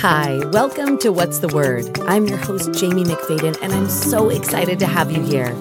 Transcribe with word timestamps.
Hi, 0.00 0.40
welcome 0.46 0.96
to 1.00 1.12
What's 1.12 1.40
the 1.40 1.48
Word? 1.48 2.00
I'm 2.06 2.26
your 2.26 2.38
host, 2.38 2.72
Jamie 2.72 3.04
McFadden, 3.04 3.58
and 3.60 3.70
I'm 3.70 3.86
so 3.86 4.30
excited 4.30 4.78
to 4.78 4.86
have 4.86 5.12
you 5.12 5.20
here. 5.20 5.52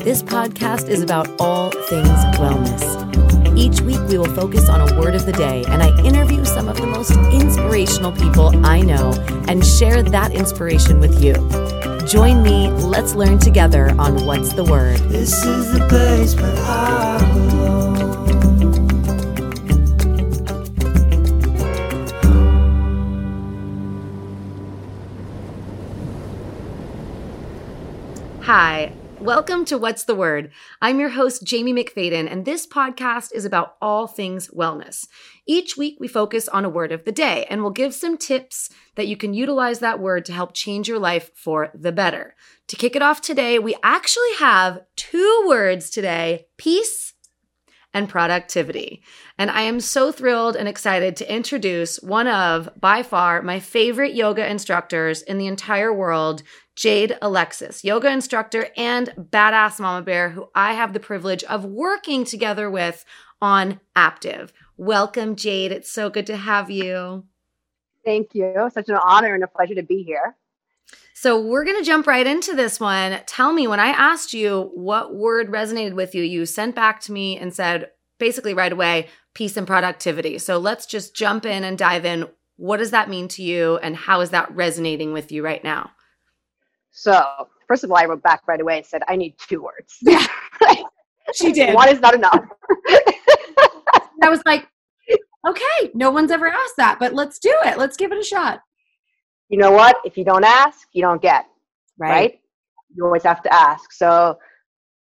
This 0.00 0.22
podcast 0.22 0.88
is 0.88 1.02
about 1.02 1.28
all 1.38 1.70
things 1.70 2.08
wellness. 2.38 3.54
Each 3.54 3.82
week, 3.82 4.00
we 4.08 4.16
will 4.16 4.34
focus 4.34 4.70
on 4.70 4.80
a 4.80 4.98
word 4.98 5.14
of 5.14 5.26
the 5.26 5.32
day, 5.32 5.62
and 5.68 5.82
I 5.82 5.94
interview 6.06 6.42
some 6.46 6.70
of 6.70 6.78
the 6.78 6.86
most 6.86 7.10
inspirational 7.30 8.12
people 8.12 8.64
I 8.64 8.80
know 8.80 9.12
and 9.46 9.62
share 9.62 10.02
that 10.02 10.32
inspiration 10.32 10.98
with 10.98 11.22
you. 11.22 11.34
Join 12.06 12.42
me, 12.42 12.70
let's 12.70 13.12
learn 13.12 13.38
together 13.40 13.94
on 13.98 14.24
What's 14.24 14.54
the 14.54 14.64
Word. 14.64 15.00
This 15.00 15.44
is 15.44 15.78
the 15.78 15.86
place 15.86 16.34
where 16.34 16.54
I. 16.64 17.57
Hi, 28.50 28.94
welcome 29.20 29.66
to 29.66 29.76
What's 29.76 30.04
the 30.04 30.14
Word? 30.14 30.52
I'm 30.80 30.98
your 30.98 31.10
host, 31.10 31.44
Jamie 31.44 31.74
McFadden, 31.74 32.32
and 32.32 32.46
this 32.46 32.66
podcast 32.66 33.30
is 33.34 33.44
about 33.44 33.76
all 33.82 34.06
things 34.06 34.48
wellness. 34.48 35.06
Each 35.46 35.76
week, 35.76 35.98
we 36.00 36.08
focus 36.08 36.48
on 36.48 36.64
a 36.64 36.70
word 36.70 36.90
of 36.90 37.04
the 37.04 37.12
day, 37.12 37.44
and 37.50 37.60
we'll 37.60 37.72
give 37.72 37.92
some 37.92 38.16
tips 38.16 38.70
that 38.94 39.06
you 39.06 39.18
can 39.18 39.34
utilize 39.34 39.80
that 39.80 40.00
word 40.00 40.24
to 40.24 40.32
help 40.32 40.54
change 40.54 40.88
your 40.88 40.98
life 40.98 41.30
for 41.34 41.68
the 41.74 41.92
better. 41.92 42.34
To 42.68 42.76
kick 42.76 42.96
it 42.96 43.02
off 43.02 43.20
today, 43.20 43.58
we 43.58 43.76
actually 43.82 44.32
have 44.38 44.80
two 44.96 45.44
words 45.46 45.90
today 45.90 46.46
peace 46.56 47.12
and 47.94 48.08
productivity. 48.08 49.02
And 49.38 49.50
I 49.50 49.62
am 49.62 49.80
so 49.80 50.12
thrilled 50.12 50.56
and 50.56 50.68
excited 50.68 51.16
to 51.16 51.34
introduce 51.34 51.96
one 52.00 52.28
of, 52.28 52.68
by 52.78 53.02
far, 53.02 53.42
my 53.42 53.60
favorite 53.60 54.14
yoga 54.14 54.48
instructors 54.48 55.22
in 55.22 55.38
the 55.38 55.46
entire 55.46 55.92
world, 55.92 56.42
Jade 56.78 57.18
Alexis, 57.20 57.82
yoga 57.82 58.08
instructor 58.08 58.68
and 58.76 59.08
badass 59.18 59.80
mama 59.80 60.00
bear, 60.00 60.30
who 60.30 60.48
I 60.54 60.74
have 60.74 60.92
the 60.92 61.00
privilege 61.00 61.42
of 61.42 61.64
working 61.64 62.24
together 62.24 62.70
with 62.70 63.04
on 63.42 63.80
Aaptiv. 63.96 64.50
Welcome, 64.76 65.34
Jade. 65.34 65.72
It's 65.72 65.90
so 65.90 66.08
good 66.08 66.24
to 66.28 66.36
have 66.36 66.70
you. 66.70 67.24
Thank 68.04 68.32
you. 68.32 68.70
Such 68.72 68.88
an 68.88 68.94
honor 68.94 69.34
and 69.34 69.42
a 69.42 69.48
pleasure 69.48 69.74
to 69.74 69.82
be 69.82 70.04
here. 70.04 70.36
So, 71.14 71.40
we're 71.40 71.64
going 71.64 71.78
to 71.78 71.84
jump 71.84 72.06
right 72.06 72.24
into 72.24 72.54
this 72.54 72.78
one. 72.78 73.22
Tell 73.26 73.52
me, 73.52 73.66
when 73.66 73.80
I 73.80 73.88
asked 73.88 74.32
you 74.32 74.70
what 74.72 75.16
word 75.16 75.48
resonated 75.48 75.94
with 75.94 76.14
you, 76.14 76.22
you 76.22 76.46
sent 76.46 76.76
back 76.76 77.00
to 77.00 77.12
me 77.12 77.36
and 77.36 77.52
said 77.52 77.90
basically 78.18 78.54
right 78.54 78.70
away, 78.70 79.08
peace 79.34 79.56
and 79.56 79.66
productivity. 79.66 80.38
So, 80.38 80.58
let's 80.58 80.86
just 80.86 81.12
jump 81.12 81.44
in 81.44 81.64
and 81.64 81.76
dive 81.76 82.04
in. 82.04 82.28
What 82.54 82.76
does 82.76 82.92
that 82.92 83.10
mean 83.10 83.26
to 83.30 83.42
you, 83.42 83.78
and 83.78 83.96
how 83.96 84.20
is 84.20 84.30
that 84.30 84.54
resonating 84.54 85.12
with 85.12 85.32
you 85.32 85.44
right 85.44 85.64
now? 85.64 85.90
So, 86.98 87.24
first 87.68 87.84
of 87.84 87.92
all, 87.92 87.96
I 87.96 88.06
wrote 88.06 88.24
back 88.24 88.42
right 88.48 88.60
away 88.60 88.78
and 88.78 88.84
said, 88.84 89.02
I 89.06 89.14
need 89.14 89.36
two 89.38 89.62
words. 89.62 89.98
Yeah. 90.02 90.26
she 91.32 91.52
did. 91.52 91.72
One 91.72 91.88
is 91.88 92.00
not 92.00 92.12
enough. 92.12 92.44
I 94.20 94.28
was 94.28 94.42
like, 94.44 94.66
okay, 95.48 95.92
no 95.94 96.10
one's 96.10 96.32
ever 96.32 96.48
asked 96.48 96.74
that, 96.76 96.98
but 96.98 97.14
let's 97.14 97.38
do 97.38 97.54
it. 97.66 97.78
Let's 97.78 97.96
give 97.96 98.10
it 98.10 98.18
a 98.18 98.24
shot. 98.24 98.62
You 99.48 99.58
know 99.58 99.70
what? 99.70 99.98
If 100.04 100.18
you 100.18 100.24
don't 100.24 100.42
ask, 100.42 100.88
you 100.92 101.02
don't 101.02 101.22
get, 101.22 101.46
right? 101.98 102.40
You 102.96 103.04
always 103.04 103.22
have 103.22 103.44
to 103.44 103.54
ask. 103.54 103.92
So, 103.92 104.36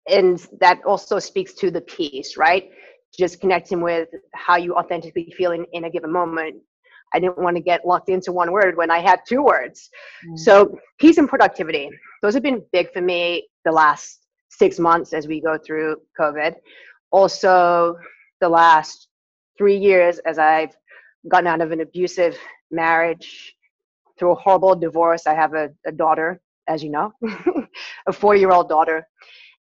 and 0.10 0.40
that 0.62 0.82
also 0.86 1.20
speaks 1.20 1.54
to 1.56 1.70
the 1.70 1.82
peace, 1.82 2.38
right? 2.38 2.70
Just 3.20 3.42
connecting 3.42 3.82
with 3.82 4.08
how 4.34 4.56
you 4.56 4.74
authentically 4.76 5.34
feel 5.36 5.52
in, 5.52 5.66
in 5.74 5.84
a 5.84 5.90
given 5.90 6.14
moment. 6.14 6.62
I 7.14 7.20
didn't 7.20 7.38
want 7.38 7.56
to 7.58 7.62
get 7.62 7.86
locked 7.86 8.10
into 8.10 8.32
one 8.32 8.52
word 8.52 8.76
when 8.76 8.90
I 8.90 9.00
had 9.00 9.22
two 9.28 9.44
words. 9.44 9.90
Mm. 10.28 10.40
So, 10.40 10.78
peace 11.00 11.18
and 11.18 11.30
productivity, 11.30 11.90
those 12.22 12.34
have 12.34 12.44
been 12.44 12.64
big 12.72 12.92
for 12.92 13.02
me 13.02 13.48
the 13.66 13.72
last 13.72 14.26
six 14.50 14.80
months 14.80 15.14
as 15.14 15.28
we 15.28 15.42
go 15.42 15.58
through 15.58 15.98
COVID. 16.20 16.56
Also, 17.12 17.96
the 18.42 18.50
last 18.50 19.08
three 19.58 19.78
years 19.78 20.20
as 20.20 20.40
I've 20.40 20.76
gotten 21.30 21.48
out 21.48 21.62
of 21.62 21.72
an 21.72 21.82
abusive 21.82 22.38
marriage 22.72 23.56
through 24.18 24.32
a 24.32 24.36
horrible 24.36 24.76
divorce. 24.76 25.28
I 25.28 25.34
have 25.34 25.54
a, 25.54 25.70
a 25.86 25.92
daughter, 25.92 26.42
as 26.68 26.84
you 26.84 26.90
know, 26.90 27.14
a 28.08 28.14
four 28.14 28.36
year 28.36 28.52
old 28.52 28.70
daughter. 28.70 29.08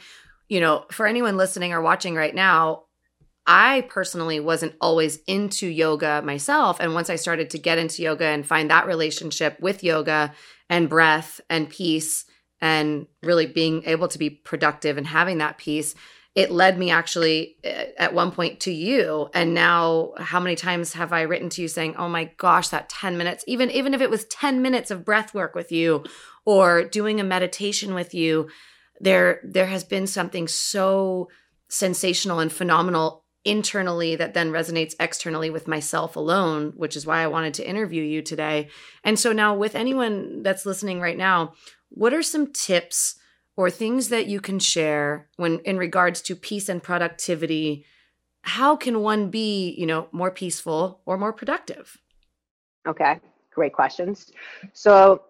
you 0.49 0.59
know, 0.59 0.85
for 0.91 1.07
anyone 1.07 1.37
listening 1.37 1.71
or 1.71 1.81
watching 1.81 2.15
right 2.15 2.35
now, 2.35 2.83
I 3.47 3.87
personally 3.89 4.39
wasn't 4.39 4.75
always 4.81 5.17
into 5.27 5.67
yoga 5.67 6.21
myself. 6.21 6.79
And 6.79 6.93
once 6.93 7.09
I 7.09 7.15
started 7.15 7.49
to 7.51 7.59
get 7.59 7.77
into 7.77 8.03
yoga 8.03 8.25
and 8.25 8.45
find 8.45 8.69
that 8.69 8.85
relationship 8.85 9.59
with 9.59 9.83
yoga 9.83 10.33
and 10.69 10.89
breath 10.89 11.41
and 11.49 11.69
peace 11.69 12.25
and 12.59 13.07
really 13.23 13.47
being 13.47 13.83
able 13.85 14.07
to 14.09 14.19
be 14.19 14.29
productive 14.29 14.97
and 14.97 15.07
having 15.07 15.39
that 15.39 15.57
peace, 15.57 15.95
it 16.33 16.51
led 16.51 16.77
me 16.77 16.91
actually 16.91 17.57
eh, 17.63 17.87
at 17.97 18.13
one 18.13 18.31
point 18.31 18.61
to 18.61 18.71
you. 18.71 19.29
And 19.33 19.53
now 19.53 20.13
how 20.17 20.39
many 20.39 20.55
times 20.55 20.93
have 20.93 21.11
I 21.11 21.21
written 21.21 21.49
to 21.49 21.61
you 21.61 21.67
saying, 21.67 21.95
"Oh 21.97 22.07
my 22.07 22.31
gosh, 22.37 22.69
that 22.69 22.89
10 22.89 23.17
minutes, 23.17 23.43
even 23.47 23.69
even 23.71 23.93
if 23.93 24.01
it 24.01 24.09
was 24.09 24.25
10 24.25 24.61
minutes 24.61 24.91
of 24.91 25.05
breath 25.05 25.33
work 25.33 25.55
with 25.55 25.71
you 25.71 26.03
or 26.45 26.83
doing 26.83 27.19
a 27.19 27.23
meditation 27.23 27.93
with 27.93 28.13
you, 28.13 28.49
there 28.99 29.41
there 29.43 29.65
has 29.65 29.83
been 29.83 30.07
something 30.07 30.47
so 30.47 31.27
sensational 31.67 32.39
and 32.39 32.51
phenomenal 32.51 33.25
internally 33.43 34.15
that 34.15 34.35
then 34.35 34.51
resonates 34.51 34.93
externally 34.99 35.49
with 35.49 35.67
myself 35.67 36.15
alone 36.15 36.73
which 36.75 36.95
is 36.95 37.07
why 37.07 37.21
I 37.21 37.27
wanted 37.27 37.55
to 37.55 37.67
interview 37.67 38.03
you 38.03 38.21
today 38.21 38.69
and 39.03 39.17
so 39.17 39.31
now 39.31 39.55
with 39.55 39.73
anyone 39.73 40.43
that's 40.43 40.63
listening 40.63 41.01
right 41.01 41.17
now 41.17 41.53
what 41.89 42.13
are 42.13 42.21
some 42.21 42.53
tips 42.53 43.15
or 43.57 43.69
things 43.69 44.09
that 44.09 44.27
you 44.27 44.39
can 44.39 44.59
share 44.59 45.27
when 45.37 45.59
in 45.59 45.77
regards 45.77 46.21
to 46.21 46.35
peace 46.35 46.69
and 46.69 46.81
productivity 46.83 47.85
how 48.43 48.75
can 48.75 49.01
one 49.01 49.29
be 49.29 49.75
you 49.77 49.85
know 49.85 50.07
more 50.11 50.31
peaceful 50.31 51.01
or 51.05 51.17
more 51.17 51.33
productive 51.33 51.99
Okay, 52.87 53.19
great 53.53 53.73
questions. 53.73 54.31
So 54.73 55.23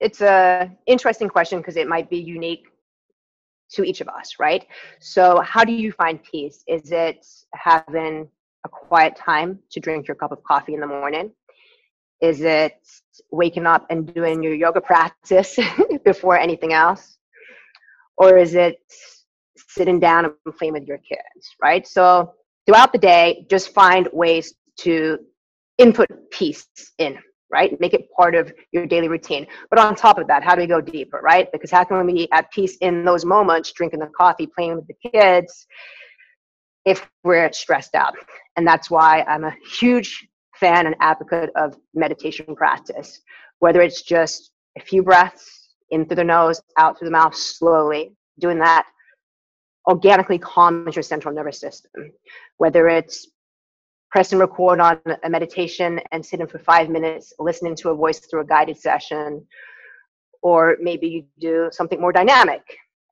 it's 0.00 0.20
a 0.20 0.70
interesting 0.86 1.28
question 1.28 1.58
because 1.58 1.76
it 1.76 1.88
might 1.88 2.08
be 2.08 2.18
unique 2.18 2.66
to 3.72 3.84
each 3.84 4.00
of 4.00 4.08
us, 4.08 4.36
right? 4.38 4.66
So 5.00 5.40
how 5.40 5.64
do 5.64 5.72
you 5.72 5.92
find 5.92 6.22
peace? 6.22 6.62
Is 6.66 6.92
it 6.92 7.26
having 7.54 8.28
a 8.64 8.68
quiet 8.68 9.16
time 9.16 9.58
to 9.70 9.80
drink 9.80 10.06
your 10.06 10.14
cup 10.14 10.32
of 10.32 10.42
coffee 10.44 10.74
in 10.74 10.80
the 10.80 10.86
morning? 10.86 11.32
Is 12.22 12.40
it 12.40 12.78
waking 13.30 13.66
up 13.66 13.84
and 13.90 14.12
doing 14.14 14.42
your 14.42 14.54
yoga 14.54 14.80
practice 14.80 15.58
before 16.04 16.38
anything 16.38 16.72
else? 16.72 17.18
Or 18.16 18.38
is 18.38 18.54
it 18.54 18.78
sitting 19.56 19.98
down 19.98 20.26
and 20.26 20.56
playing 20.56 20.74
with 20.74 20.86
your 20.86 20.98
kids, 20.98 21.56
right? 21.60 21.86
So 21.86 22.32
throughout 22.66 22.92
the 22.92 22.98
day, 22.98 23.46
just 23.50 23.74
find 23.74 24.08
ways 24.12 24.54
to 24.80 25.18
input 25.78 26.08
peace 26.30 26.66
in, 26.98 27.18
right? 27.50 27.78
Make 27.80 27.94
it 27.94 28.08
part 28.16 28.34
of 28.34 28.52
your 28.70 28.86
daily 28.86 29.08
routine. 29.08 29.46
But 29.70 29.78
on 29.78 29.96
top 29.96 30.18
of 30.18 30.26
that, 30.28 30.44
how 30.44 30.54
do 30.54 30.60
we 30.60 30.66
go 30.66 30.80
deeper, 30.80 31.20
right? 31.22 31.50
Because 31.52 31.70
how 31.70 31.84
can 31.84 32.04
we 32.06 32.12
be 32.12 32.32
at 32.32 32.50
peace 32.52 32.76
in 32.80 33.04
those 33.04 33.24
moments, 33.24 33.72
drinking 33.72 34.00
the 34.00 34.10
coffee, 34.16 34.46
playing 34.46 34.76
with 34.76 34.86
the 34.86 35.10
kids, 35.10 35.66
if 36.84 37.08
we're 37.24 37.52
stressed 37.52 37.94
out? 37.94 38.14
And 38.56 38.66
that's 38.66 38.90
why 38.90 39.22
I'm 39.22 39.44
a 39.44 39.54
huge 39.78 40.28
fan 40.62 40.86
and 40.86 40.96
advocate 41.00 41.50
of 41.56 41.76
meditation 41.92 42.54
practice, 42.54 43.20
whether 43.58 43.80
it's 43.82 44.02
just 44.02 44.52
a 44.78 44.80
few 44.80 45.02
breaths 45.02 45.74
in 45.90 46.06
through 46.06 46.16
the 46.16 46.24
nose, 46.24 46.62
out 46.78 46.98
through 46.98 47.08
the 47.08 47.18
mouth, 47.20 47.34
slowly, 47.34 48.14
doing 48.38 48.58
that 48.58 48.86
organically 49.90 50.38
calms 50.38 50.94
your 50.94 51.02
central 51.02 51.34
nervous 51.34 51.58
system, 51.58 51.90
whether 52.58 52.88
it's 52.88 53.26
press 54.12 54.30
and 54.30 54.40
record 54.40 54.78
on 54.78 55.00
a 55.24 55.28
meditation 55.28 56.00
and 56.12 56.24
sit 56.24 56.38
for 56.48 56.60
five 56.60 56.88
minutes 56.88 57.32
listening 57.40 57.74
to 57.74 57.90
a 57.90 57.94
voice 57.94 58.20
through 58.20 58.42
a 58.42 58.46
guided 58.46 58.78
session 58.78 59.44
or 60.42 60.76
maybe 60.80 61.08
you 61.08 61.24
do 61.40 61.68
something 61.72 62.00
more 62.00 62.12
dynamic 62.12 62.62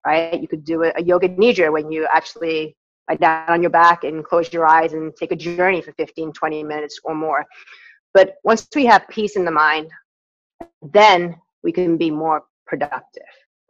right? 0.07 0.41
You 0.41 0.49
could 0.49 0.65
do 0.65 0.85
a 0.85 1.03
yoga 1.03 1.29
nidra 1.29 1.73
when 1.73 1.91
you 1.93 2.07
actually 2.11 2.77
lie 3.11 3.17
down 3.17 3.49
on 3.49 3.63
your 3.63 3.71
back 3.71 4.05
and 4.05 4.25
close 4.25 4.53
your 4.53 4.67
eyes 4.67 4.93
and 4.93 5.15
take 5.17 5.33
a 5.33 5.37
journey 5.37 5.81
for 5.83 5.93
15 5.93 6.33
20 6.33 6.65
minutes 6.65 7.01
or 7.05 7.15
more. 7.15 7.45
But 8.15 8.37
once 8.45 8.69
we 8.75 8.87
have 8.87 9.07
peace 9.09 9.37
in 9.37 9.45
the 9.45 9.51
mind 9.51 9.91
then 10.83 11.37
we 11.63 11.73
can 11.73 11.97
be 11.97 12.11
more 12.11 12.45
productive 12.67 13.23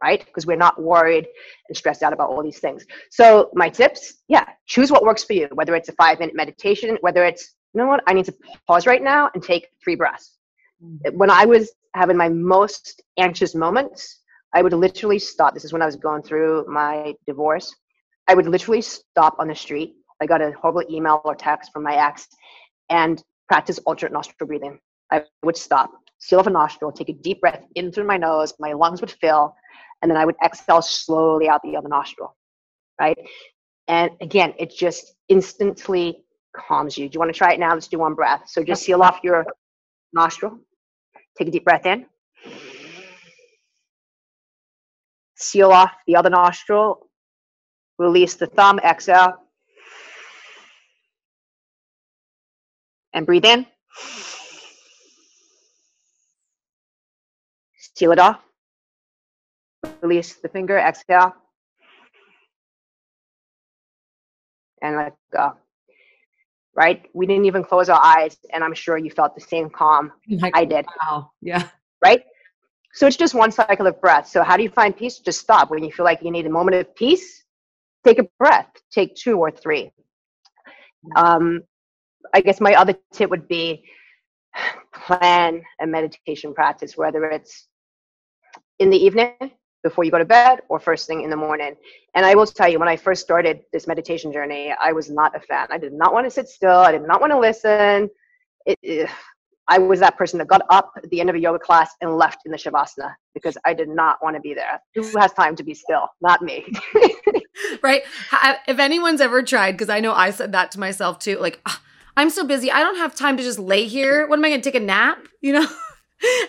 right? 0.03 0.25
Because 0.25 0.45
we're 0.45 0.57
not 0.57 0.81
worried 0.81 1.27
and 1.67 1.77
stressed 1.77 2.01
out 2.01 2.11
about 2.11 2.29
all 2.29 2.41
these 2.41 2.59
things. 2.59 2.85
So 3.09 3.49
my 3.53 3.69
tips 3.69 4.21
yeah 4.27 4.45
choose 4.65 4.91
what 4.91 5.03
works 5.03 5.23
for 5.23 5.33
you 5.33 5.47
whether 5.53 5.75
it's 5.75 5.89
a 5.89 5.93
five 5.93 6.19
minute 6.19 6.35
meditation 6.35 6.97
whether 7.01 7.23
it's 7.25 7.55
you 7.73 7.79
know 7.79 7.87
what 7.87 8.03
i 8.07 8.13
need 8.13 8.25
to 8.25 8.33
pause 8.67 8.85
right 8.85 9.01
now 9.01 9.29
and 9.33 9.43
take 9.43 9.67
three 9.83 9.95
breaths. 9.95 10.37
Mm. 10.83 11.13
when 11.13 11.29
i 11.29 11.45
was 11.45 11.71
having 11.93 12.17
my 12.17 12.29
most 12.29 13.01
anxious 13.17 13.53
moments 13.53 14.21
i 14.55 14.61
would 14.61 14.73
literally 14.73 15.19
stop. 15.19 15.53
This 15.53 15.65
is 15.65 15.73
when 15.73 15.81
i 15.81 15.85
was 15.85 15.95
going 15.95 16.23
through 16.23 16.65
my 16.67 17.13
divorce 17.27 17.73
i 18.31 18.33
would 18.33 18.47
literally 18.47 18.81
stop 18.81 19.35
on 19.39 19.47
the 19.47 19.55
street 19.55 19.95
i 20.21 20.25
got 20.25 20.41
a 20.41 20.51
horrible 20.59 20.83
email 20.89 21.21
or 21.25 21.35
text 21.35 21.71
from 21.73 21.83
my 21.83 21.95
ex 21.95 22.27
and 22.89 23.23
practice 23.47 23.77
alternate 23.85 24.13
nostril 24.13 24.47
breathing 24.47 24.79
i 25.11 25.23
would 25.43 25.57
stop 25.57 25.91
seal 26.19 26.39
off 26.39 26.47
a 26.47 26.49
nostril 26.49 26.91
take 26.91 27.09
a 27.09 27.13
deep 27.13 27.39
breath 27.41 27.63
in 27.75 27.91
through 27.91 28.07
my 28.13 28.17
nose 28.17 28.53
my 28.59 28.73
lungs 28.73 29.01
would 29.01 29.11
fill 29.11 29.55
and 30.01 30.09
then 30.09 30.17
I 30.17 30.25
would 30.25 30.35
exhale 30.43 30.81
slowly 30.81 31.47
out 31.47 31.61
the 31.63 31.75
other 31.75 31.89
nostril, 31.89 32.35
right? 32.99 33.17
And 33.87 34.11
again, 34.21 34.53
it 34.57 34.73
just 34.75 35.13
instantly 35.29 36.23
calms 36.55 36.97
you. 36.97 37.07
Do 37.07 37.15
you 37.15 37.19
want 37.19 37.33
to 37.33 37.37
try 37.37 37.53
it 37.53 37.59
now? 37.59 37.73
Let's 37.73 37.87
do 37.87 37.99
one 37.99 38.15
breath. 38.15 38.43
So 38.47 38.63
just 38.63 38.83
seal 38.83 39.01
off 39.01 39.19
your 39.23 39.45
nostril. 40.13 40.59
Take 41.37 41.49
a 41.49 41.51
deep 41.51 41.63
breath 41.63 41.85
in. 41.85 42.05
Seal 45.35 45.71
off 45.71 45.91
the 46.07 46.15
other 46.15 46.29
nostril. 46.29 47.07
Release 48.01 48.35
the 48.35 48.47
thumb, 48.47 48.79
exhale. 48.79 49.37
And 53.13 53.25
breathe 53.25 53.45
in. 53.45 53.65
Seal 57.95 58.11
it 58.13 58.19
off 58.19 58.39
release 60.01 60.35
the 60.35 60.49
finger, 60.49 60.77
exhale, 60.77 61.33
and 64.81 64.95
let 64.97 65.15
go. 65.33 65.53
Right? 66.73 67.07
We 67.13 67.25
didn't 67.25 67.45
even 67.45 67.63
close 67.63 67.89
our 67.89 68.01
eyes, 68.03 68.37
and 68.53 68.63
I'm 68.63 68.73
sure 68.73 68.97
you 68.97 69.11
felt 69.11 69.35
the 69.35 69.41
same 69.41 69.69
calm 69.69 70.11
Like, 70.29 70.55
I 70.55 70.65
did. 70.65 70.85
wow. 71.01 71.31
Yeah. 71.41 71.67
Right? 72.03 72.23
So 72.93 73.07
it's 73.07 73.17
just 73.17 73.33
one 73.33 73.51
cycle 73.51 73.87
of 73.87 73.99
breath. 74.01 74.27
So 74.27 74.43
how 74.43 74.57
do 74.57 74.63
you 74.63 74.69
find 74.69 74.95
peace? 74.95 75.19
Just 75.19 75.39
stop. 75.39 75.69
When 75.69 75.83
you 75.83 75.91
feel 75.91 76.05
like 76.05 76.21
you 76.21 76.31
need 76.31 76.45
a 76.45 76.49
moment 76.49 76.75
of 76.75 76.95
peace, 76.95 77.43
take 78.05 78.19
a 78.19 78.27
breath. 78.39 78.69
Take 78.91 79.15
two 79.15 79.37
or 79.37 79.51
three. 79.51 79.91
Um, 81.15 81.61
I 82.33 82.41
guess 82.41 82.61
my 82.61 82.75
other 82.75 82.95
tip 83.13 83.29
would 83.29 83.47
be 83.47 83.83
plan 84.93 85.63
a 85.81 85.87
meditation 85.87 86.53
practice, 86.53 86.97
whether 86.97 87.25
it's 87.25 87.67
in 88.79 88.89
the 88.89 88.97
evening 88.97 89.33
before 89.83 90.03
you 90.03 90.11
go 90.11 90.19
to 90.19 90.25
bed 90.25 90.61
or 90.69 90.79
first 90.79 91.07
thing 91.07 91.23
in 91.23 91.29
the 91.29 91.35
morning. 91.35 91.75
And 92.13 92.25
I 92.25 92.35
will 92.35 92.45
tell 92.45 92.67
you, 92.67 92.77
when 92.77 92.87
I 92.87 92.95
first 92.95 93.21
started 93.21 93.61
this 93.73 93.87
meditation 93.87 94.31
journey, 94.31 94.73
I 94.79 94.91
was 94.91 95.09
not 95.09 95.35
a 95.35 95.39
fan. 95.39 95.67
I 95.71 95.77
did 95.77 95.93
not 95.93 96.13
want 96.13 96.25
to 96.25 96.31
sit 96.31 96.47
still. 96.47 96.79
I 96.79 96.91
did 96.91 97.03
not 97.03 97.19
want 97.19 97.31
to 97.31 97.39
listen. 97.39 98.09
It, 98.65 99.09
I 99.67 99.77
was 99.77 99.99
that 100.01 100.17
person 100.17 100.37
that 100.39 100.47
got 100.47 100.61
up 100.69 100.91
at 100.97 101.09
the 101.09 101.19
end 101.21 101.29
of 101.29 101.35
a 101.35 101.39
yoga 101.39 101.59
class 101.59 101.91
and 102.01 102.17
left 102.17 102.39
in 102.45 102.51
the 102.51 102.57
shavasana 102.57 103.13
because 103.33 103.57
I 103.65 103.73
did 103.73 103.89
not 103.89 104.17
want 104.21 104.35
to 104.35 104.41
be 104.41 104.53
there. 104.53 104.81
Who 104.95 105.17
has 105.17 105.33
time 105.33 105.55
to 105.55 105.63
be 105.63 105.73
still? 105.73 106.07
Not 106.21 106.41
me. 106.41 106.65
Right. 107.81 108.03
If 108.67 108.79
anyone's 108.79 109.21
ever 109.21 109.41
tried, 109.43 109.73
because 109.73 109.89
I 109.89 109.99
know 109.99 110.13
I 110.13 110.31
said 110.31 110.51
that 110.51 110.71
to 110.71 110.79
myself 110.79 111.19
too, 111.19 111.37
like, 111.39 111.61
"Ah, 111.65 111.81
I'm 112.17 112.29
so 112.29 112.45
busy. 112.45 112.71
I 112.71 112.79
don't 112.81 112.97
have 112.97 113.15
time 113.15 113.37
to 113.37 113.43
just 113.43 113.59
lay 113.59 113.85
here. 113.85 114.27
When 114.27 114.39
am 114.39 114.45
I 114.45 114.49
going 114.49 114.61
to 114.61 114.71
take 114.71 114.81
a 114.81 114.85
nap? 114.85 115.19
You 115.41 115.53
know? 115.53 115.67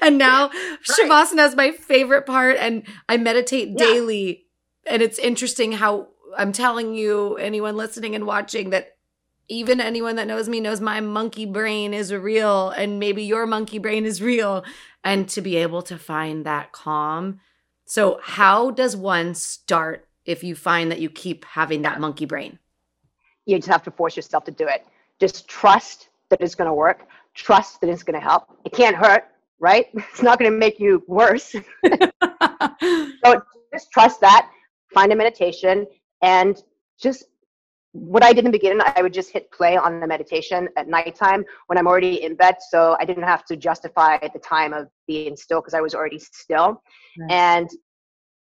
and 0.02 0.18
now 0.18 0.50
Shavasana 0.84 1.46
is 1.48 1.56
my 1.56 1.70
favorite 1.72 2.26
part, 2.26 2.56
and 2.58 2.82
I 3.08 3.16
meditate 3.16 3.68
Yeah. 3.68 3.86
daily. 3.86 4.44
And 4.86 5.00
it's 5.00 5.18
interesting 5.18 5.72
how 5.72 6.08
I'm 6.36 6.52
telling 6.52 6.94
you, 6.94 7.36
anyone 7.36 7.76
listening 7.76 8.14
and 8.14 8.26
watching, 8.26 8.70
that 8.70 8.96
even 9.48 9.80
anyone 9.80 10.16
that 10.16 10.26
knows 10.26 10.46
me 10.48 10.60
knows 10.60 10.80
my 10.80 11.00
monkey 11.00 11.46
brain 11.46 11.94
is 11.94 12.12
real, 12.12 12.68
and 12.70 12.98
maybe 12.98 13.22
your 13.22 13.46
monkey 13.46 13.78
brain 13.78 14.04
is 14.04 14.20
real. 14.20 14.62
And 15.04 15.26
to 15.30 15.40
be 15.40 15.56
able 15.56 15.82
to 15.82 15.96
find 15.98 16.44
that 16.44 16.72
calm. 16.72 17.40
So, 17.86 18.20
how 18.22 18.70
does 18.72 18.94
one 18.96 19.34
start 19.34 20.06
if 20.24 20.44
you 20.44 20.54
find 20.54 20.90
that 20.90 21.00
you 21.00 21.10
keep 21.10 21.44
having 21.44 21.82
that 21.82 22.00
monkey 22.00 22.26
brain? 22.26 22.58
you 23.46 23.56
just 23.56 23.68
have 23.68 23.82
to 23.84 23.90
force 23.90 24.16
yourself 24.16 24.44
to 24.44 24.50
do 24.50 24.66
it. 24.66 24.86
Just 25.20 25.48
trust 25.48 26.08
that 26.30 26.40
it's 26.40 26.54
going 26.54 26.68
to 26.68 26.74
work. 26.74 27.06
Trust 27.34 27.80
that 27.80 27.90
it's 27.90 28.02
going 28.02 28.18
to 28.18 28.24
help. 28.24 28.44
It 28.64 28.72
can't 28.72 28.96
hurt, 28.96 29.24
right? 29.58 29.86
It's 29.94 30.22
not 30.22 30.38
going 30.38 30.50
to 30.50 30.56
make 30.56 30.78
you 30.80 31.02
worse. 31.06 31.54
So 33.24 33.40
just 33.72 33.92
trust 33.92 34.20
that. 34.20 34.50
Find 34.92 35.12
a 35.12 35.16
meditation 35.16 35.86
and 36.22 36.60
just 37.00 37.24
what 37.92 38.24
I 38.24 38.32
did 38.32 38.44
in 38.44 38.50
the 38.50 38.58
beginning, 38.58 38.80
I 38.96 39.00
would 39.00 39.12
just 39.12 39.30
hit 39.30 39.50
play 39.52 39.76
on 39.76 40.00
the 40.00 40.06
meditation 40.06 40.68
at 40.76 40.88
nighttime 40.88 41.44
when 41.66 41.78
I'm 41.78 41.86
already 41.86 42.24
in 42.24 42.34
bed. 42.34 42.56
So 42.70 42.96
I 42.98 43.04
didn't 43.04 43.22
have 43.22 43.44
to 43.46 43.56
justify 43.56 44.18
the 44.18 44.38
time 44.40 44.72
of 44.72 44.88
being 45.06 45.36
still 45.36 45.60
because 45.60 45.74
I 45.74 45.80
was 45.80 45.94
already 45.94 46.18
still. 46.18 46.82
Nice. 47.16 47.30
And 47.30 47.70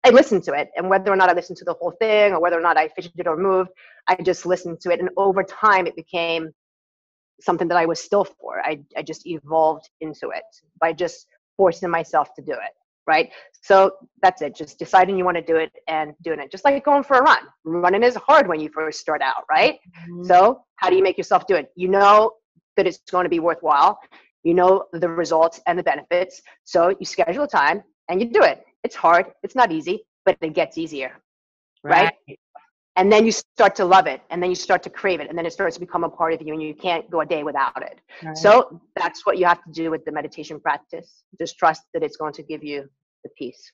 I 0.04 0.10
listened 0.10 0.44
to 0.44 0.54
it. 0.54 0.70
And 0.76 0.90
whether 0.90 1.12
or 1.12 1.16
not 1.16 1.30
I 1.30 1.34
listened 1.34 1.58
to 1.58 1.66
the 1.66 1.74
whole 1.74 1.92
thing 1.92 2.34
or 2.34 2.42
whether 2.42 2.58
or 2.58 2.62
not 2.62 2.78
I 2.78 2.88
fidgeted 2.90 3.28
or 3.28 3.38
moved, 3.38 3.70
I 4.08 4.16
just 4.16 4.46
listened 4.46 4.82
to 4.82 4.92
it. 4.92 5.00
And 5.00 5.10
over 5.18 5.44
time, 5.44 5.86
it 5.88 5.96
became 5.96 6.52
something 7.40 7.68
that 7.68 7.78
I 7.78 7.86
was 7.86 8.00
still 8.00 8.24
for. 8.24 8.62
I, 8.62 8.82
I 8.98 9.02
just 9.04 9.28
evolved 9.28 9.90
into 10.00 10.30
it 10.30 10.44
by 10.80 10.94
just 10.94 11.28
forcing 11.58 11.90
myself 11.90 12.34
to 12.36 12.42
do 12.42 12.54
it. 12.54 12.74
Right. 13.08 13.32
So 13.64 13.94
that's 14.22 14.42
it. 14.42 14.56
Just 14.56 14.78
deciding 14.78 15.18
you 15.18 15.26
want 15.26 15.36
to 15.36 15.44
do 15.44 15.56
it 15.56 15.72
and 15.88 16.14
doing 16.22 16.40
it. 16.40 16.52
Just 16.52 16.64
like 16.64 16.86
going 16.86 17.04
for 17.04 17.18
a 17.18 17.22
run. 17.22 17.40
Running 17.64 18.04
is 18.04 18.16
hard 18.16 18.48
when 18.48 18.60
you 18.60 18.70
first 18.70 19.00
start 19.00 19.22
out, 19.22 19.44
right? 19.50 19.80
Mm-hmm. 20.04 20.26
So, 20.26 20.62
how 20.76 20.90
do 20.90 20.96
you 20.96 21.04
make 21.04 21.18
yourself 21.18 21.48
do 21.48 21.56
it? 21.56 21.72
You 21.76 21.88
know 21.88 22.34
that 22.78 22.86
it's 22.86 23.00
going 23.10 23.26
to 23.26 23.30
be 23.30 23.40
worthwhile. 23.40 24.00
You 24.44 24.54
know 24.54 24.86
the 24.94 25.10
results 25.10 25.60
and 25.66 25.78
the 25.78 25.84
benefits. 25.84 26.42
So, 26.64 26.96
you 27.00 27.06
schedule 27.06 27.44
a 27.44 27.48
time 27.48 27.84
and 28.08 28.22
you 28.22 28.30
do 28.30 28.44
it. 28.44 28.64
It's 28.84 28.96
hard, 28.96 29.28
it's 29.44 29.56
not 29.56 29.72
easy, 29.72 30.06
but 30.26 30.38
it 30.42 30.54
gets 30.54 30.78
easier, 30.78 31.12
right? 31.84 32.14
And 32.98 33.12
then 33.12 33.26
you 33.26 33.32
start 33.32 33.76
to 33.76 33.86
love 33.86 34.06
it, 34.06 34.22
and 34.30 34.44
then 34.44 34.50
you 34.50 34.56
start 34.56 34.84
to 34.84 34.90
crave 34.90 35.22
it, 35.22 35.30
and 35.30 35.38
then 35.38 35.46
it 35.46 35.54
starts 35.54 35.76
to 35.76 35.80
become 35.80 36.04
a 36.04 36.10
part 36.10 36.34
of 36.34 36.42
you, 36.42 36.52
and 36.54 36.62
you 36.62 36.74
can't 36.74 37.10
go 37.10 37.22
a 37.22 37.26
day 37.26 37.44
without 37.44 37.82
it. 37.82 38.00
Right. 38.22 38.38
So, 38.38 38.82
that's 38.96 39.26
what 39.26 39.38
you 39.38 39.46
have 39.46 39.64
to 39.64 39.72
do 39.72 39.90
with 39.92 40.04
the 40.04 40.12
meditation 40.12 40.60
practice. 40.60 41.24
Just 41.40 41.58
trust 41.58 41.84
that 41.94 42.04
it's 42.04 42.18
going 42.18 42.34
to 42.34 42.44
give 42.44 42.64
you 42.64 42.90
the 43.24 43.30
peace. 43.38 43.72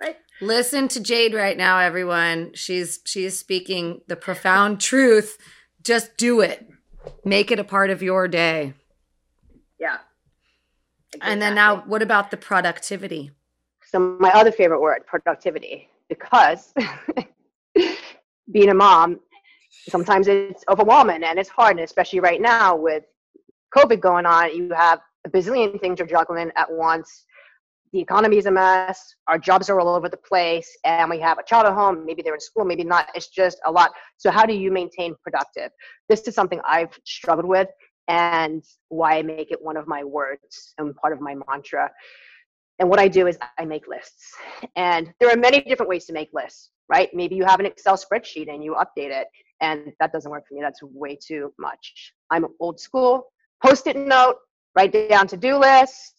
Right. 0.00 0.16
Listen 0.40 0.88
to 0.88 1.00
Jade 1.00 1.34
right 1.34 1.56
now, 1.56 1.78
everyone. 1.78 2.52
She's 2.54 3.00
she 3.04 3.26
is 3.26 3.38
speaking 3.38 4.00
the 4.08 4.16
profound 4.16 4.80
truth. 4.80 5.36
Just 5.82 6.16
do 6.16 6.40
it. 6.40 6.66
Make 7.24 7.50
it 7.50 7.58
a 7.58 7.64
part 7.64 7.90
of 7.90 8.02
your 8.02 8.26
day. 8.26 8.72
Yeah. 9.78 9.98
And 11.20 11.42
then 11.42 11.54
now, 11.54 11.82
what 11.86 12.00
about 12.00 12.30
the 12.30 12.36
productivity? 12.36 13.32
So 13.90 14.16
my 14.20 14.30
other 14.30 14.52
favorite 14.52 14.80
word, 14.80 15.04
productivity, 15.04 15.88
because 16.08 16.72
being 18.52 18.68
a 18.68 18.74
mom, 18.74 19.18
sometimes 19.88 20.28
it's 20.28 20.62
overwhelming 20.68 21.24
and 21.24 21.40
it's 21.40 21.48
hard, 21.48 21.72
and 21.72 21.84
especially 21.84 22.20
right 22.20 22.40
now 22.40 22.76
with 22.76 23.02
COVID 23.76 24.00
going 24.00 24.26
on, 24.26 24.54
you 24.56 24.70
have 24.74 25.00
a 25.26 25.30
bazillion 25.30 25.80
things 25.80 25.98
you're 25.98 26.06
juggling 26.06 26.52
at 26.54 26.70
once. 26.70 27.24
The 27.92 27.98
economy 27.98 28.36
is 28.36 28.46
a 28.46 28.52
mess. 28.52 29.12
Our 29.26 29.38
jobs 29.38 29.68
are 29.68 29.80
all 29.80 29.88
over 29.88 30.08
the 30.08 30.16
place, 30.16 30.68
and 30.84 31.10
we 31.10 31.18
have 31.18 31.38
a 31.38 31.42
child 31.42 31.66
at 31.66 31.72
home. 31.72 32.06
Maybe 32.06 32.22
they're 32.22 32.34
in 32.34 32.40
school, 32.40 32.64
maybe 32.64 32.84
not. 32.84 33.08
It's 33.16 33.26
just 33.26 33.58
a 33.66 33.72
lot. 33.72 33.90
So, 34.18 34.30
how 34.30 34.46
do 34.46 34.54
you 34.54 34.70
maintain 34.70 35.16
productive? 35.20 35.72
This 36.08 36.28
is 36.28 36.36
something 36.36 36.60
I've 36.64 36.96
struggled 37.04 37.46
with, 37.46 37.66
and 38.06 38.62
why 38.88 39.18
I 39.18 39.22
make 39.22 39.50
it 39.50 39.60
one 39.60 39.76
of 39.76 39.88
my 39.88 40.04
words 40.04 40.74
and 40.78 40.94
part 40.94 41.12
of 41.12 41.20
my 41.20 41.34
mantra. 41.48 41.90
And 42.80 42.88
what 42.88 42.98
I 42.98 43.08
do 43.08 43.26
is 43.26 43.38
I 43.58 43.64
make 43.66 43.86
lists. 43.86 44.32
And 44.74 45.12
there 45.20 45.30
are 45.30 45.36
many 45.36 45.60
different 45.60 45.90
ways 45.90 46.06
to 46.06 46.14
make 46.14 46.30
lists, 46.32 46.70
right? 46.88 47.10
Maybe 47.12 47.36
you 47.36 47.44
have 47.44 47.60
an 47.60 47.66
Excel 47.66 47.96
spreadsheet 47.96 48.52
and 48.52 48.64
you 48.64 48.74
update 48.74 49.10
it. 49.10 49.28
And 49.60 49.92
that 50.00 50.12
doesn't 50.12 50.30
work 50.30 50.48
for 50.48 50.54
me. 50.54 50.62
That's 50.62 50.82
way 50.82 51.16
too 51.22 51.52
much. 51.58 52.14
I'm 52.30 52.46
old 52.58 52.80
school. 52.80 53.26
Post 53.62 53.86
it 53.86 53.96
note, 53.96 54.36
write 54.74 54.92
down 55.10 55.26
to 55.28 55.36
do 55.36 55.58
list, 55.58 56.14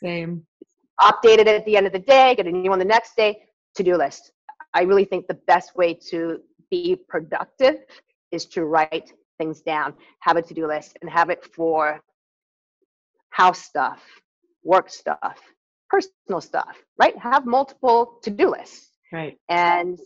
Same. 0.00 0.46
update 1.00 1.38
it 1.38 1.48
at 1.48 1.64
the 1.66 1.76
end 1.76 1.88
of 1.88 1.92
the 1.92 1.98
day, 1.98 2.36
get 2.36 2.46
a 2.46 2.52
new 2.52 2.70
one 2.70 2.78
the 2.78 2.84
next 2.84 3.16
day, 3.16 3.42
to 3.74 3.82
do 3.82 3.96
list. 3.96 4.30
I 4.72 4.82
really 4.82 5.04
think 5.04 5.26
the 5.26 5.38
best 5.48 5.74
way 5.74 5.94
to 6.10 6.38
be 6.70 6.96
productive 7.08 7.78
is 8.30 8.46
to 8.46 8.64
write 8.64 9.12
things 9.38 9.60
down, 9.62 9.94
have 10.20 10.36
a 10.36 10.42
to 10.42 10.54
do 10.54 10.68
list, 10.68 10.96
and 11.00 11.10
have 11.10 11.30
it 11.30 11.44
for 11.44 12.00
house 13.30 13.62
stuff, 13.62 14.00
work 14.62 14.88
stuff, 14.88 15.40
personal 15.94 16.40
stuff, 16.40 16.76
right? 16.98 17.16
Have 17.18 17.46
multiple 17.46 18.18
to 18.22 18.30
do 18.30 18.50
lists 18.50 18.90
Right. 19.12 19.38
and 19.48 19.98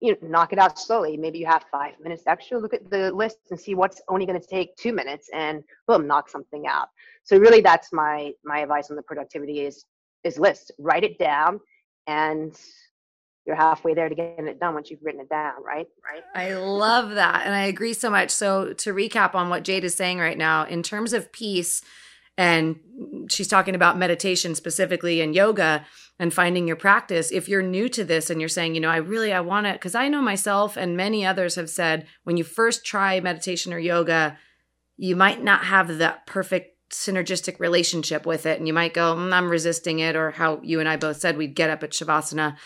you 0.00 0.12
know, 0.12 0.28
knock 0.28 0.52
it 0.52 0.60
out 0.60 0.78
slowly. 0.78 1.16
Maybe 1.16 1.40
you 1.40 1.46
have 1.46 1.64
five 1.72 1.94
minutes 2.00 2.22
extra. 2.28 2.56
Look 2.56 2.72
at 2.72 2.88
the 2.88 3.10
list 3.12 3.38
and 3.50 3.58
see 3.58 3.74
what's 3.74 4.00
only 4.08 4.26
going 4.26 4.40
to 4.40 4.46
take 4.46 4.76
two 4.76 4.92
minutes, 4.92 5.28
and 5.34 5.64
boom, 5.88 6.06
knock 6.06 6.28
something 6.28 6.68
out. 6.68 6.86
So 7.24 7.36
really, 7.36 7.60
that's 7.60 7.92
my 7.92 8.32
my 8.44 8.60
advice 8.60 8.90
on 8.90 8.96
the 8.96 9.02
productivity 9.02 9.60
is 9.66 9.84
is 10.22 10.38
list. 10.38 10.70
Write 10.78 11.02
it 11.02 11.18
down, 11.18 11.58
and 12.06 12.56
you're 13.44 13.56
halfway 13.56 13.94
there 13.94 14.08
to 14.08 14.14
getting 14.14 14.46
it 14.46 14.60
done 14.60 14.74
once 14.74 14.88
you've 14.88 15.02
written 15.02 15.20
it 15.20 15.28
down. 15.30 15.54
Right. 15.64 15.88
Right. 16.08 16.22
I 16.32 16.54
love 16.54 17.16
that. 17.16 17.42
And 17.44 17.54
I 17.54 17.64
agree 17.64 17.94
so 17.94 18.08
much. 18.08 18.30
So, 18.30 18.74
to 18.74 18.94
recap 18.94 19.34
on 19.34 19.48
what 19.48 19.64
Jade 19.64 19.82
is 19.82 19.96
saying 19.96 20.20
right 20.20 20.38
now, 20.38 20.64
in 20.64 20.84
terms 20.84 21.12
of 21.12 21.32
peace, 21.32 21.82
and 22.38 22.76
she's 23.28 23.48
talking 23.48 23.74
about 23.74 23.98
meditation 23.98 24.54
specifically 24.54 25.20
and 25.20 25.34
yoga 25.34 25.84
and 26.20 26.32
finding 26.32 26.68
your 26.68 26.76
practice. 26.76 27.32
If 27.32 27.48
you're 27.48 27.62
new 27.62 27.88
to 27.90 28.04
this 28.04 28.30
and 28.30 28.40
you're 28.40 28.48
saying, 28.48 28.76
you 28.76 28.80
know, 28.80 28.88
I 28.88 28.98
really, 28.98 29.32
I 29.32 29.40
want 29.40 29.66
to, 29.66 29.72
because 29.72 29.96
I 29.96 30.08
know 30.08 30.22
myself 30.22 30.76
and 30.76 30.96
many 30.96 31.26
others 31.26 31.56
have 31.56 31.68
said 31.68 32.06
when 32.22 32.36
you 32.36 32.44
first 32.44 32.86
try 32.86 33.18
meditation 33.18 33.74
or 33.74 33.78
yoga, 33.78 34.38
you 34.96 35.16
might 35.16 35.42
not 35.42 35.64
have 35.64 35.98
that 35.98 36.26
perfect 36.26 36.76
synergistic 36.90 37.58
relationship 37.58 38.24
with 38.24 38.46
it. 38.46 38.58
And 38.58 38.68
you 38.68 38.72
might 38.72 38.94
go, 38.94 39.16
mm, 39.16 39.32
I'm 39.32 39.50
resisting 39.50 39.98
it, 39.98 40.16
or 40.16 40.30
how 40.30 40.60
you 40.62 40.80
and 40.80 40.88
I 40.88 40.96
both 40.96 41.18
said 41.18 41.36
we'd 41.36 41.54
get 41.54 41.70
up 41.70 41.82
at 41.82 41.90
Shavasana. 41.90 42.56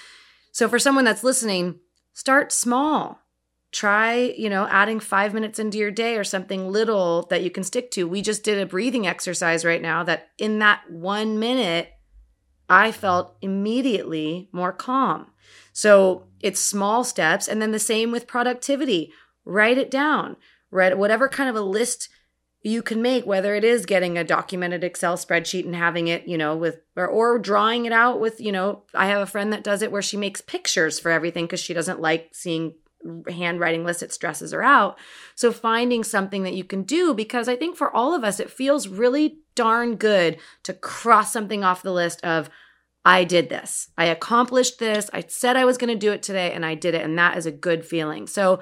So, 0.53 0.69
for 0.69 0.79
someone 0.79 1.05
that's 1.05 1.25
listening, 1.25 1.81
start 2.15 2.53
small 2.53 3.22
try 3.73 4.15
you 4.15 4.51
know 4.51 4.67
adding 4.69 5.01
five 5.01 5.35
minutes 5.35 5.59
into 5.59 5.79
your 5.79 5.91
day 5.91 6.17
or 6.17 6.25
something 6.25 6.71
little 6.71 7.27
that 7.31 7.43
you 7.43 7.51
can 7.51 7.65
stick 7.65 7.91
to. 7.93 8.07
We 8.07 8.23
just 8.23 8.45
did 8.45 8.59
a 8.59 8.67
breathing 8.67 9.07
exercise 9.07 9.65
right 9.65 9.83
now 9.83 10.05
that 10.05 10.29
in 10.39 10.59
that 10.61 10.91
one 10.91 11.39
minute 11.39 11.91
i 12.69 12.93
felt 12.93 13.37
immediately 13.43 14.49
more 14.53 14.73
calm. 14.73 15.27
So 15.73 16.27
it's 16.41 16.61
small 16.61 17.03
steps. 17.03 17.49
And 17.49 17.63
then 17.63 17.73
the 17.73 17.79
same 17.79 18.13
with 18.13 18.27
productivity. 18.27 19.13
Write 19.45 19.79
it 19.79 19.91
down. 19.91 20.37
Write 20.71 20.97
whatever 20.99 21.29
kind 21.29 21.49
of 21.49 21.57
a 21.57 21.61
list 21.61 22.09
you 22.65 22.81
can 22.81 23.03
make 23.03 23.27
whether 23.27 23.55
it 23.55 23.65
is 23.65 23.87
getting 23.87 24.17
a 24.17 24.25
documented 24.25 24.85
excel 24.85 25.17
spreadsheet 25.17 25.65
and 25.65 25.75
having 25.75 26.07
it 26.09 26.29
you 26.29 26.39
know 26.39 26.57
with 26.57 26.81
or, 26.97 27.07
or 27.09 27.39
drawing 27.39 27.87
it 27.87 27.93
out 27.93 28.21
with 28.21 28.41
you 28.41 28.53
know 28.53 28.85
i 28.95 29.07
have 29.07 29.21
a 29.21 29.27
friend 29.27 29.53
that 29.53 29.65
does 29.65 29.83
it 29.83 29.91
where 29.91 30.03
she 30.03 30.17
makes 30.17 30.41
pictures 30.41 30.99
for 30.99 31.11
everything 31.11 31.45
because 31.45 31.59
she 31.59 31.75
doesn't 31.75 32.01
like 32.01 32.31
seeing 32.33 32.73
handwriting 33.29 33.85
list, 33.85 34.03
it 34.03 34.13
stresses 34.13 34.53
her 34.53 34.63
out. 34.63 34.99
So 35.35 35.53
finding 35.53 36.05
something 36.05 36.43
that 36.45 36.55
you 36.55 36.65
can 36.65 36.83
do 36.83 37.15
because 37.15 37.49
i 37.49 37.57
think 37.57 37.77
for 37.77 37.95
all 37.95 38.15
of 38.15 38.25
us 38.25 38.41
it 38.41 38.51
feels 38.51 38.89
really 38.89 39.39
darn 39.55 39.97
good 39.97 40.39
to 40.63 40.73
cross 40.73 41.33
something 41.33 41.65
off 41.65 41.83
the 41.83 41.93
list 41.93 42.23
of 42.25 42.49
i 43.05 43.25
did 43.25 43.49
this. 43.49 43.89
I 43.99 44.07
accomplished 44.07 44.79
this. 44.79 45.11
I 45.13 45.25
said 45.27 45.57
i 45.57 45.65
was 45.65 45.79
going 45.79 45.93
to 45.93 46.07
do 46.07 46.13
it 46.13 46.23
today 46.23 46.53
and 46.53 46.65
i 46.65 46.75
did 46.75 46.95
it 46.95 47.03
and 47.03 47.19
that 47.19 47.37
is 47.37 47.47
a 47.47 47.53
good 47.53 47.85
feeling. 47.85 48.27
So 48.27 48.61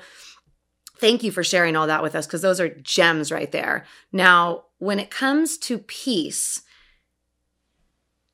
thank 0.98 1.22
you 1.22 1.32
for 1.32 1.44
sharing 1.44 1.76
all 1.76 1.86
that 1.86 2.02
with 2.02 2.14
us 2.14 2.26
because 2.26 2.42
those 2.42 2.60
are 2.60 2.68
gems 2.68 3.32
right 3.32 3.52
there. 3.52 3.86
Now 4.12 4.64
when 4.78 4.98
it 4.98 5.10
comes 5.10 5.58
to 5.58 5.78
peace 5.78 6.62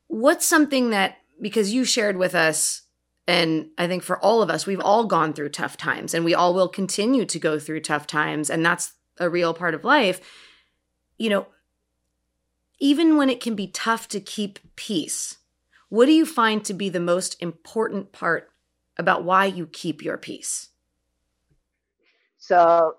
what's 0.08 0.46
something 0.46 0.90
that 0.90 1.18
because 1.40 1.74
you 1.74 1.84
shared 1.84 2.16
with 2.16 2.34
us 2.34 2.82
and 3.26 3.70
I 3.76 3.88
think 3.88 4.02
for 4.02 4.18
all 4.18 4.40
of 4.40 4.50
us, 4.50 4.66
we've 4.66 4.80
all 4.80 5.04
gone 5.04 5.32
through 5.32 5.48
tough 5.48 5.76
times 5.76 6.14
and 6.14 6.24
we 6.24 6.34
all 6.34 6.54
will 6.54 6.68
continue 6.68 7.24
to 7.24 7.38
go 7.38 7.58
through 7.58 7.80
tough 7.80 8.06
times. 8.06 8.50
And 8.50 8.64
that's 8.64 8.92
a 9.18 9.28
real 9.28 9.52
part 9.52 9.74
of 9.74 9.84
life. 9.84 10.20
You 11.18 11.30
know, 11.30 11.46
even 12.78 13.16
when 13.16 13.28
it 13.28 13.40
can 13.40 13.54
be 13.54 13.66
tough 13.66 14.06
to 14.08 14.20
keep 14.20 14.58
peace, 14.76 15.38
what 15.88 16.06
do 16.06 16.12
you 16.12 16.26
find 16.26 16.64
to 16.64 16.74
be 16.74 16.88
the 16.88 17.00
most 17.00 17.40
important 17.42 18.12
part 18.12 18.50
about 18.96 19.24
why 19.24 19.46
you 19.46 19.66
keep 19.66 20.02
your 20.02 20.18
peace? 20.18 20.68
So, 22.38 22.96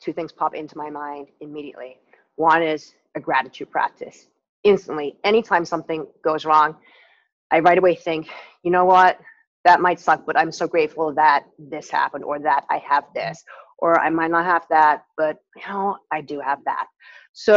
two 0.00 0.12
things 0.12 0.32
pop 0.32 0.54
into 0.54 0.76
my 0.76 0.90
mind 0.90 1.28
immediately. 1.40 1.98
One 2.36 2.62
is 2.62 2.94
a 3.14 3.20
gratitude 3.20 3.70
practice. 3.70 4.26
Instantly, 4.64 5.16
anytime 5.22 5.64
something 5.64 6.06
goes 6.22 6.44
wrong, 6.44 6.76
I 7.50 7.60
right 7.60 7.78
away 7.78 7.94
think, 7.94 8.28
you 8.62 8.70
know 8.70 8.84
what? 8.84 9.18
That 9.68 9.80
might 9.88 10.00
suck, 10.00 10.20
but 10.28 10.36
I'm 10.40 10.50
so 10.60 10.66
grateful 10.66 11.06
that 11.22 11.40
this 11.58 11.86
happened 12.00 12.24
or 12.30 12.36
that 12.48 12.62
I 12.76 12.78
have 12.92 13.04
this, 13.14 13.36
or 13.82 13.90
I 14.06 14.08
might 14.18 14.32
not 14.36 14.46
have 14.52 14.64
that, 14.76 14.96
but 15.20 15.34
you 15.56 15.66
know, 15.68 15.98
I 16.16 16.20
do 16.32 16.36
have 16.40 16.60
that. 16.70 16.86
So, 17.46 17.56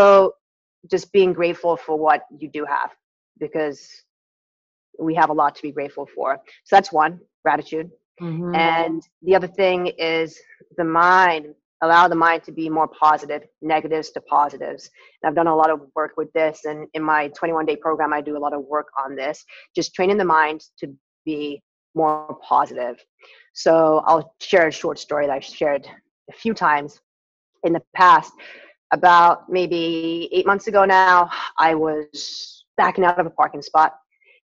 just 0.94 1.06
being 1.18 1.32
grateful 1.42 1.74
for 1.86 1.96
what 2.06 2.20
you 2.42 2.50
do 2.58 2.64
have 2.66 2.92
because 3.40 3.80
we 5.08 5.14
have 5.22 5.30
a 5.30 5.38
lot 5.42 5.52
to 5.56 5.62
be 5.62 5.72
grateful 5.72 6.06
for. 6.16 6.30
So, 6.66 6.76
that's 6.76 6.92
one 6.92 7.14
gratitude. 7.46 7.88
Mhm. 8.20 8.54
And 8.56 9.00
the 9.28 9.34
other 9.38 9.52
thing 9.62 9.80
is 10.16 10.30
the 10.80 10.84
mind, 10.84 11.44
allow 11.86 12.10
the 12.10 12.22
mind 12.28 12.44
to 12.48 12.52
be 12.62 12.68
more 12.80 12.90
positive, 12.90 13.42
negatives 13.74 14.08
to 14.12 14.22
positives. 14.38 14.84
And 15.24 15.30
I've 15.30 15.40
done 15.42 15.48
a 15.56 15.56
lot 15.62 15.72
of 15.76 15.80
work 16.00 16.14
with 16.18 16.30
this. 16.34 16.56
And 16.66 16.80
in 16.94 17.04
my 17.14 17.22
21 17.40 17.66
day 17.66 17.78
program, 17.78 18.12
I 18.12 18.22
do 18.30 18.36
a 18.38 18.44
lot 18.46 18.54
of 18.58 18.62
work 18.76 18.90
on 19.04 19.16
this, 19.16 19.38
just 19.78 19.96
training 19.96 20.18
the 20.18 20.32
mind 20.40 20.60
to 20.80 20.86
be 21.26 21.64
more 21.96 22.38
positive. 22.42 23.04
So 23.54 24.02
I'll 24.06 24.36
share 24.40 24.68
a 24.68 24.72
short 24.72 25.00
story 25.00 25.28
that 25.28 25.34
I've 25.34 25.44
shared 25.44 25.88
a 26.30 26.34
few 26.34 26.54
times 26.54 27.00
in 27.64 27.74
the 27.74 27.82
past. 27.96 28.34
About 28.94 29.50
maybe 29.50 30.28
eight 30.34 30.46
months 30.46 30.68
ago 30.68 30.84
now, 30.84 31.30
I 31.58 31.76
was 31.76 32.66
backing 32.76 33.06
out 33.06 33.20
of 33.20 33.26
a 33.26 33.30
parking 33.30 33.62
spot 33.62 33.96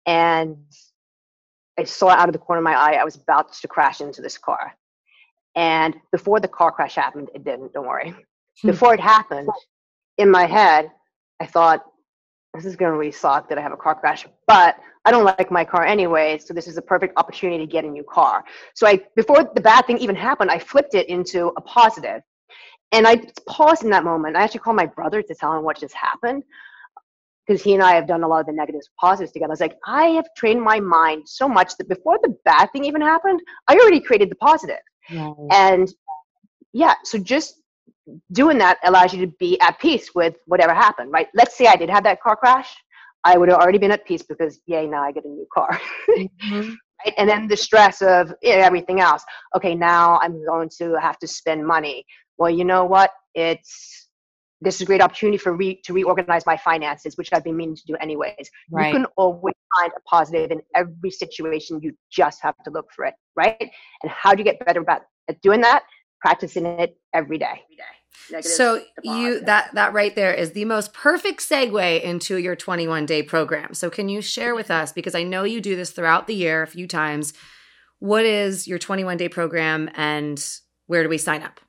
and 0.07 0.57
I 1.79 1.85
saw 1.85 2.09
out 2.09 2.29
of 2.29 2.33
the 2.33 2.39
corner 2.39 2.59
of 2.59 2.65
my 2.65 2.75
eye 2.75 2.95
I 2.95 3.05
was 3.05 3.17
about 3.17 3.53
to 3.53 3.69
crash 3.69 4.01
into 4.01 4.23
this 4.23 4.39
car. 4.39 4.73
And 5.55 5.95
before 6.11 6.41
the 6.41 6.49
car 6.49 6.73
crash 6.73 6.97
happened, 6.97 7.31
it 7.35 7.45
didn't, 7.45 7.73
don't 7.73 7.87
worry. 7.87 8.15
Hmm. 8.63 8.69
Before 8.69 8.95
it 8.95 9.01
happened, 9.01 9.49
in 10.19 10.31
my 10.31 10.47
head, 10.47 10.91
I 11.41 11.47
thought, 11.47 11.85
this 12.55 12.65
is 12.65 12.77
going 12.77 12.93
to 12.93 12.97
really 12.97 13.13
suck 13.13 13.49
that 13.49 13.59
I 13.59 13.61
have 13.61 13.73
a 13.73 13.77
car 13.77 13.95
crash, 13.95 14.27
but 14.47 14.77
I 15.05 15.11
don't 15.11 15.25
like 15.25 15.51
my 15.51 15.65
car 15.65 15.85
anyway, 15.85 16.39
so 16.39 16.55
this 16.55 16.67
is 16.67 16.77
a 16.79 16.83
perfect 16.83 17.19
opportunity 17.19 17.65
to 17.65 17.71
get 17.71 17.85
a 17.85 17.89
new 17.89 18.05
car. 18.05 18.45
So 18.75 18.87
I, 18.87 19.01
before 19.17 19.51
the 19.55 19.61
bad 19.61 19.87
thing 19.87 19.99
even 19.99 20.17
happened, 20.17 20.51
I 20.51 20.59
flipped 20.59 20.95
it 20.95 21.09
into 21.09 21.53
a 21.57 21.61
positive. 21.61 22.23
And 22.93 23.07
I 23.07 23.21
paused 23.47 23.83
in 23.85 23.91
that 23.91 24.05
moment. 24.05 24.37
I 24.37 24.43
actually 24.43 24.61
called 24.61 24.77
my 24.77 24.87
brother 24.87 25.21
to 25.23 25.35
tell 25.35 25.53
him 25.57 25.65
what 25.65 25.79
just 25.79 25.95
happened 25.95 26.45
because 27.47 27.63
he 27.63 27.75
and 27.75 27.83
I 27.83 27.93
have 27.93 28.07
done 28.07 28.23
a 28.23 28.29
lot 28.29 28.41
of 28.41 28.47
the 28.47 28.53
negatives, 28.53 28.89
positives 28.99 29.33
together. 29.33 29.51
I 29.51 29.55
was 29.55 29.61
like, 29.61 29.77
I 29.87 30.07
have 30.07 30.27
trained 30.37 30.63
my 30.63 30.81
mind 30.81 31.29
so 31.29 31.49
much 31.49 31.77
that 31.77 31.89
before 31.89 32.19
the 32.23 32.35
bad 32.45 32.71
thing 32.73 32.85
even 32.85 33.03
happened, 33.03 33.41
I 33.69 33.75
already 33.75 34.01
created 34.01 34.31
the 34.31 34.37
positive. 34.37 34.79
And 35.51 35.93
yeah, 36.73 36.95
so 37.05 37.19
just 37.19 37.61
doing 38.33 38.59
that 38.59 38.79
allows 38.85 39.13
you 39.13 39.27
to 39.27 39.33
be 39.39 39.61
at 39.61 39.79
peace 39.79 40.15
with 40.15 40.37
whatever 40.47 40.73
happened, 40.75 41.13
right? 41.13 41.29
Let's 41.35 41.57
say 41.57 41.67
I 41.67 41.77
did 41.77 41.91
have 41.91 42.05
that 42.05 42.23
car 42.23 42.37
crash. 42.37 42.75
I 43.25 43.39
would 43.39 43.49
have 43.49 43.59
already 43.59 43.79
been 43.79 43.91
at 43.91 44.05
peace 44.07 44.23
because, 44.23 44.61
yay, 44.67 44.87
now 44.87 45.03
I 45.03 45.13
get 45.13 45.25
a 45.25 45.29
new 45.29 45.47
car. 45.53 45.81
Mhm. 46.19 46.77
right? 47.05 47.15
And 47.19 47.29
then 47.29 47.49
the 47.49 47.57
stress 47.57 48.03
of 48.03 48.33
yeah, 48.43 48.55
everything 48.55 49.01
else. 49.01 49.25
Okay, 49.57 49.75
now 49.75 50.19
I'm 50.21 50.45
going 50.47 50.71
to 50.79 50.95
have 51.01 51.19
to 51.19 51.27
spend 51.27 51.67
money. 51.67 52.05
Well, 52.39 52.51
you 52.51 52.65
know 52.65 52.85
what? 52.85 53.11
It's 53.35 54.09
this 54.61 54.77
is 54.77 54.81
a 54.83 54.85
great 54.85 55.03
opportunity 55.03 55.37
for 55.37 55.55
re, 55.55 55.81
to 55.85 55.93
reorganize 55.93 56.47
my 56.47 56.57
finances, 56.57 57.17
which 57.17 57.31
I've 57.33 57.45
been 57.45 57.57
meaning 57.57 57.77
to 57.77 57.83
do 57.87 57.97
anyways. 57.97 58.51
Right. 58.71 58.89
You 58.89 59.01
can 59.01 59.07
always 59.17 59.55
find 59.77 59.93
a 59.97 60.01
positive 60.09 60.51
in 60.51 60.63
every 60.75 61.11
situation. 61.11 61.81
You 61.83 61.93
just 62.11 62.41
have 62.43 62.55
to 62.65 62.71
look 62.71 62.87
for 62.95 63.05
it, 63.05 63.15
right? 63.37 63.71
And 64.03 64.11
how 64.11 64.33
do 64.33 64.39
you 64.39 64.45
get 64.45 64.65
better 64.65 64.81
about 64.81 65.03
at 65.29 65.41
doing 65.43 65.61
that? 65.61 65.83
Practicing 66.21 66.65
it 66.65 66.97
every 67.13 67.37
day. 67.37 67.61
Every 67.65 67.77
day. 67.77 67.95
Negatives 68.31 68.57
So 68.57 68.81
you 69.03 69.41
that 69.41 69.75
that 69.75 69.93
right 69.93 70.15
there 70.15 70.33
is 70.33 70.53
the 70.53 70.65
most 70.65 70.93
perfect 70.93 71.41
segue 71.41 72.03
into 72.03 72.37
your 72.37 72.57
21 72.57 73.07
day 73.07 73.23
program. 73.23 73.75
So 73.75 73.91
can 73.91 74.09
you 74.09 74.21
share 74.21 74.55
with 74.55 74.71
us 74.71 74.93
because 74.93 75.15
I 75.15 75.23
know 75.23 75.45
you 75.45 75.61
do 75.61 75.77
this 75.77 75.91
throughout 75.91 76.27
the 76.27 76.35
year 76.35 76.63
a 76.63 76.67
few 76.67 76.87
times. 76.87 77.33
What 77.99 78.25
is 78.25 78.67
your 78.67 78.79
21 78.79 79.17
day 79.17 79.29
program 79.29 79.91
and 79.95 80.45
where 80.87 81.03
do 81.03 81.09
we 81.09 81.19
sign 81.19 81.43
up? 81.43 81.61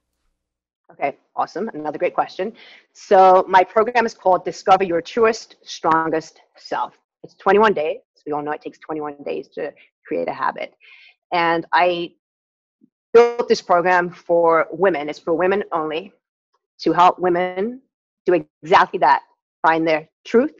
Okay, 0.92 1.18
awesome. 1.36 1.70
Another 1.74 1.98
great 1.98 2.14
question. 2.14 2.54
So, 2.94 3.44
my 3.50 3.64
program 3.64 4.06
is 4.06 4.14
called 4.14 4.46
Discover 4.46 4.84
Your 4.86 5.02
Truest, 5.02 5.58
Strongest 5.64 6.40
Self. 6.58 6.94
It's 7.24 7.36
21 7.36 7.74
days. 7.74 7.98
We 8.25 8.32
all 8.32 8.42
know 8.42 8.52
it 8.52 8.62
takes 8.62 8.80
21 8.80 9.18
days 9.25 9.48
to 9.56 9.74
create 10.08 10.28
a 10.28 10.34
habit. 10.34 10.74
And 11.34 11.66
I 11.74 12.14
built 13.14 13.50
this 13.50 13.62
program 13.62 14.10
for 14.10 14.68
women. 14.72 15.10
It's 15.10 15.20
for 15.20 15.34
women 15.34 15.64
only 15.72 16.14
to 16.82 16.94
help 16.94 17.20
women 17.20 17.82
do 18.25 18.46
exactly 18.63 19.00
that 19.00 19.22
find 19.62 19.88
their 19.88 20.08
truth, 20.25 20.53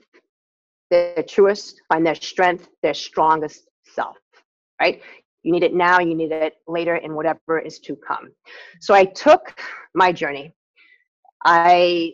their 0.90 1.24
truest, 1.28 1.82
find 1.90 2.06
their 2.06 2.16
strength, 2.16 2.70
their 2.82 2.94
strongest 2.94 3.68
self, 3.84 4.18
right? 4.82 5.02
You 5.44 5.52
need 5.52 5.64
it 5.64 5.74
now, 5.74 6.00
you 6.00 6.16
need 6.16 6.32
it 6.32 6.56
later, 6.68 6.96
and 6.96 7.16
whatever 7.16 7.60
is 7.60 7.80
to 7.80 7.96
come. 7.96 8.32
So 8.82 8.94
I 8.94 9.06
took 9.06 9.60
my 9.94 10.12
journey 10.12 10.54
I 11.46 12.14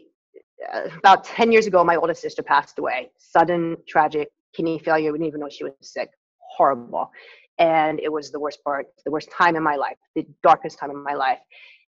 uh, 0.71 0.89
about 0.97 1.23
10 1.23 1.51
years 1.51 1.65
ago, 1.65 1.83
my 1.83 1.95
oldest 1.95 2.21
sister 2.21 2.43
passed 2.43 2.77
away. 2.77 3.09
Sudden, 3.17 3.77
tragic 3.87 4.29
kidney 4.53 4.77
failure. 4.77 5.11
We 5.11 5.17
didn't 5.17 5.29
even 5.29 5.39
know 5.39 5.49
she 5.49 5.63
was 5.63 5.73
sick. 5.81 6.09
Horrible. 6.39 7.09
And 7.57 7.99
it 7.99 8.11
was 8.11 8.31
the 8.31 8.39
worst 8.39 8.63
part, 8.63 8.87
the 9.05 9.11
worst 9.11 9.31
time 9.31 9.55
in 9.55 9.63
my 9.63 9.75
life, 9.75 9.97
the 10.15 10.27
darkest 10.43 10.77
time 10.77 10.91
in 10.91 11.01
my 11.03 11.13
life. 11.13 11.39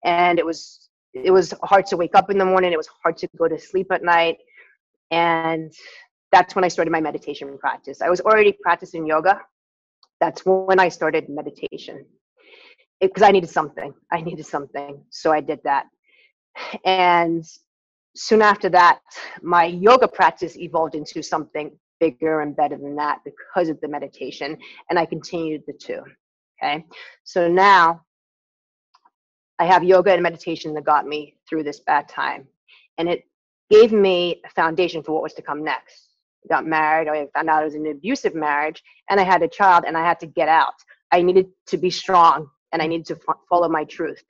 And 0.05 0.39
it 0.39 0.47
was 0.47 0.90
it 1.15 1.31
was 1.31 1.55
hard 1.63 1.87
to 1.87 1.97
wake 1.97 2.15
up 2.15 2.31
in 2.31 2.39
the 2.39 2.45
morning. 2.45 2.73
It 2.73 2.77
was 2.77 2.89
hard 3.03 3.17
to 3.19 3.29
go 3.37 3.49
to 3.49 3.59
sleep 3.59 3.89
at 3.91 4.03
night. 4.03 4.39
And 5.11 5.73
that's 6.33 6.55
when 6.55 6.65
I 6.65 6.69
started 6.69 6.91
my 6.91 7.01
meditation 7.01 7.59
practice. 7.59 8.01
I 8.01 8.09
was 8.09 8.21
already 8.21 8.53
practicing 8.53 9.07
yoga. 9.07 9.41
That's 10.21 10.43
when 10.45 10.79
I 10.79 10.89
started 10.89 11.29
meditation 11.29 12.05
because 13.01 13.23
I 13.23 13.31
needed 13.31 13.51
something. 13.51 13.93
I 14.13 14.21
needed 14.21 14.47
something. 14.47 15.03
So 15.11 15.33
I 15.33 15.41
did 15.41 15.61
that. 15.65 15.87
And 16.85 17.45
soon 18.15 18.43
after 18.43 18.69
that, 18.71 19.01
my 19.43 19.65
yoga 19.65 20.07
practice 20.07 20.57
evolved 20.57 20.95
into 20.95 21.23
something 21.23 21.73
bigger 21.99 22.41
and 22.41 22.57
better 22.57 22.77
than 22.77 22.97
that 22.97 23.21
because 23.25 23.69
of 23.69 23.81
the 23.81 23.89
meditation. 23.89 24.57
And 24.89 24.99
I 24.99 25.07
continued 25.07 25.63
the 25.67 25.75
two. 25.75 26.03
Okay. 26.63 26.85
So 27.25 27.49
now 27.49 28.03
I 29.61 29.67
have 29.67 29.85
yoga 29.85 30.13
and 30.13 30.23
meditation 30.23 30.73
that 30.75 30.85
got 30.85 31.07
me 31.07 31.37
through 31.47 31.65
this 31.65 31.81
bad 31.81 32.09
time. 32.09 32.49
And 32.97 33.09
it 33.11 33.25
gave 33.69 33.93
me 33.93 34.41
a 34.47 34.49
foundation 34.49 35.03
for 35.03 35.13
what 35.13 35.23
was 35.23 35.35
to 35.35 35.43
come 35.43 35.63
next. 35.63 36.09
I 36.45 36.49
got 36.49 36.67
married, 36.67 37.09
I 37.09 37.27
found 37.35 37.51
out 37.51 37.61
it 37.63 37.67
was 37.67 37.75
an 37.75 37.87
abusive 37.87 38.35
marriage, 38.35 38.83
and 39.11 39.21
I 39.21 39.23
had 39.23 39.43
a 39.43 39.49
child, 39.49 39.85
and 39.87 39.99
I 39.99 40.01
had 40.03 40.19
to 40.21 40.27
get 40.27 40.49
out. 40.49 40.73
I 41.13 41.21
needed 41.21 41.49
to 41.67 41.77
be 41.77 41.91
strong, 41.91 42.49
and 42.73 42.81
I 42.81 42.87
needed 42.87 43.05
to 43.09 43.19
f- 43.29 43.37
follow 43.51 43.69
my 43.69 43.85
truth. 43.85 44.25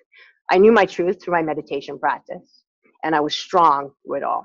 I 0.50 0.58
knew 0.58 0.72
my 0.72 0.84
truth 0.84 1.22
through 1.22 1.34
my 1.34 1.42
meditation 1.42 1.96
practice, 1.96 2.64
and 3.04 3.14
I 3.14 3.20
was 3.20 3.32
strong 3.32 3.92
through 4.04 4.16
it 4.16 4.24
all. 4.24 4.44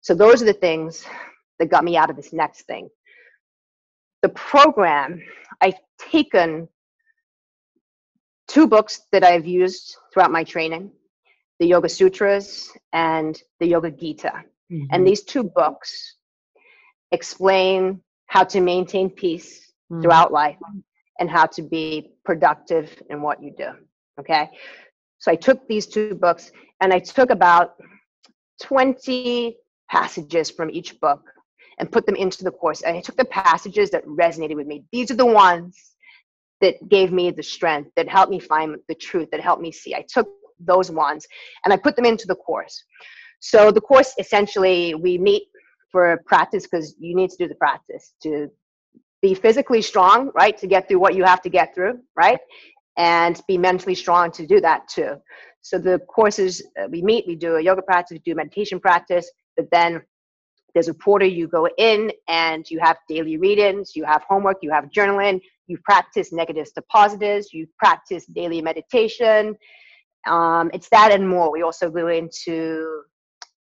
So, 0.00 0.14
those 0.16 0.42
are 0.42 0.46
the 0.46 0.52
things 0.52 1.06
that 1.60 1.70
got 1.70 1.84
me 1.84 1.96
out 1.96 2.10
of 2.10 2.16
this 2.16 2.32
next 2.32 2.62
thing. 2.62 2.88
The 4.22 4.30
program, 4.30 5.22
I've 5.60 5.78
taken 6.10 6.68
two 8.48 8.66
books 8.66 9.02
that 9.12 9.24
I've 9.24 9.46
used 9.46 9.96
throughout 10.12 10.30
my 10.30 10.44
training 10.44 10.90
the 11.60 11.68
Yoga 11.68 11.88
Sutras 11.88 12.72
and 12.92 13.40
the 13.60 13.66
Yoga 13.66 13.90
Gita. 13.90 14.32
Mm-hmm. 14.72 14.86
And 14.90 15.06
these 15.06 15.22
two 15.22 15.44
books 15.44 16.16
explain 17.12 18.00
how 18.26 18.42
to 18.42 18.60
maintain 18.60 19.08
peace 19.08 19.72
mm-hmm. 19.90 20.02
throughout 20.02 20.32
life 20.32 20.56
and 21.20 21.30
how 21.30 21.46
to 21.46 21.62
be 21.62 22.14
productive 22.24 23.00
in 23.10 23.22
what 23.22 23.40
you 23.40 23.54
do. 23.56 23.70
Okay. 24.18 24.50
So 25.18 25.30
I 25.30 25.36
took 25.36 25.68
these 25.68 25.86
two 25.86 26.16
books 26.16 26.50
and 26.80 26.92
I 26.92 26.98
took 26.98 27.30
about 27.30 27.74
20 28.62 29.56
passages 29.88 30.50
from 30.50 30.68
each 30.68 31.00
book 31.00 31.22
and 31.78 31.92
put 31.92 32.06
them 32.06 32.16
into 32.16 32.42
the 32.42 32.50
course. 32.50 32.82
And 32.82 32.96
I 32.96 33.00
took 33.00 33.16
the 33.16 33.24
passages 33.24 33.90
that 33.90 34.04
resonated 34.06 34.56
with 34.56 34.66
me. 34.66 34.84
These 34.90 35.12
are 35.12 35.16
the 35.16 35.26
ones 35.26 35.91
that 36.62 36.88
gave 36.88 37.12
me 37.12 37.30
the 37.30 37.42
strength, 37.42 37.90
that 37.96 38.08
helped 38.08 38.30
me 38.30 38.40
find 38.40 38.76
the 38.88 38.94
truth, 38.94 39.28
that 39.32 39.40
helped 39.40 39.60
me 39.60 39.70
see. 39.70 39.94
I 39.94 40.04
took 40.08 40.28
those 40.58 40.90
ones 40.90 41.26
and 41.64 41.72
I 41.72 41.76
put 41.76 41.96
them 41.96 42.06
into 42.06 42.26
the 42.26 42.36
course. 42.36 42.82
So 43.40 43.70
the 43.70 43.80
course 43.80 44.14
essentially 44.18 44.94
we 44.94 45.18
meet 45.18 45.42
for 45.90 46.22
practice 46.24 46.62
because 46.64 46.94
you 46.98 47.14
need 47.14 47.30
to 47.30 47.36
do 47.36 47.48
the 47.48 47.56
practice 47.56 48.14
to 48.22 48.48
be 49.20 49.34
physically 49.34 49.82
strong, 49.82 50.30
right? 50.34 50.56
To 50.58 50.66
get 50.66 50.88
through 50.88 51.00
what 51.00 51.14
you 51.14 51.24
have 51.24 51.42
to 51.42 51.50
get 51.50 51.74
through, 51.74 52.00
right? 52.16 52.38
And 52.96 53.40
be 53.46 53.58
mentally 53.58 53.94
strong 53.94 54.30
to 54.32 54.46
do 54.46 54.60
that 54.60 54.88
too. 54.88 55.16
So 55.60 55.78
the 55.78 55.98
courses 56.00 56.62
uh, 56.80 56.88
we 56.90 57.02
meet, 57.02 57.24
we 57.26 57.36
do 57.36 57.56
a 57.56 57.60
yoga 57.60 57.82
practice, 57.82 58.16
we 58.16 58.18
do 58.30 58.34
meditation 58.34 58.80
practice, 58.80 59.30
but 59.56 59.66
then 59.70 60.02
there's 60.74 60.88
a 60.88 60.94
portal 60.94 61.28
you 61.28 61.48
go 61.48 61.68
in 61.78 62.10
and 62.28 62.68
you 62.70 62.80
have 62.80 62.96
daily 63.08 63.36
readings, 63.36 63.94
you 63.94 64.04
have 64.04 64.22
homework, 64.28 64.58
you 64.62 64.70
have 64.70 64.84
journaling, 64.86 65.40
you 65.66 65.78
practice 65.84 66.32
negatives 66.32 66.72
to 66.72 66.82
positives, 66.82 67.52
you 67.52 67.66
practice 67.78 68.26
daily 68.26 68.62
meditation. 68.62 69.56
Um, 70.26 70.70
it's 70.72 70.88
that 70.90 71.12
and 71.12 71.28
more. 71.28 71.52
We 71.52 71.62
also 71.62 71.90
go 71.90 72.08
into 72.08 73.02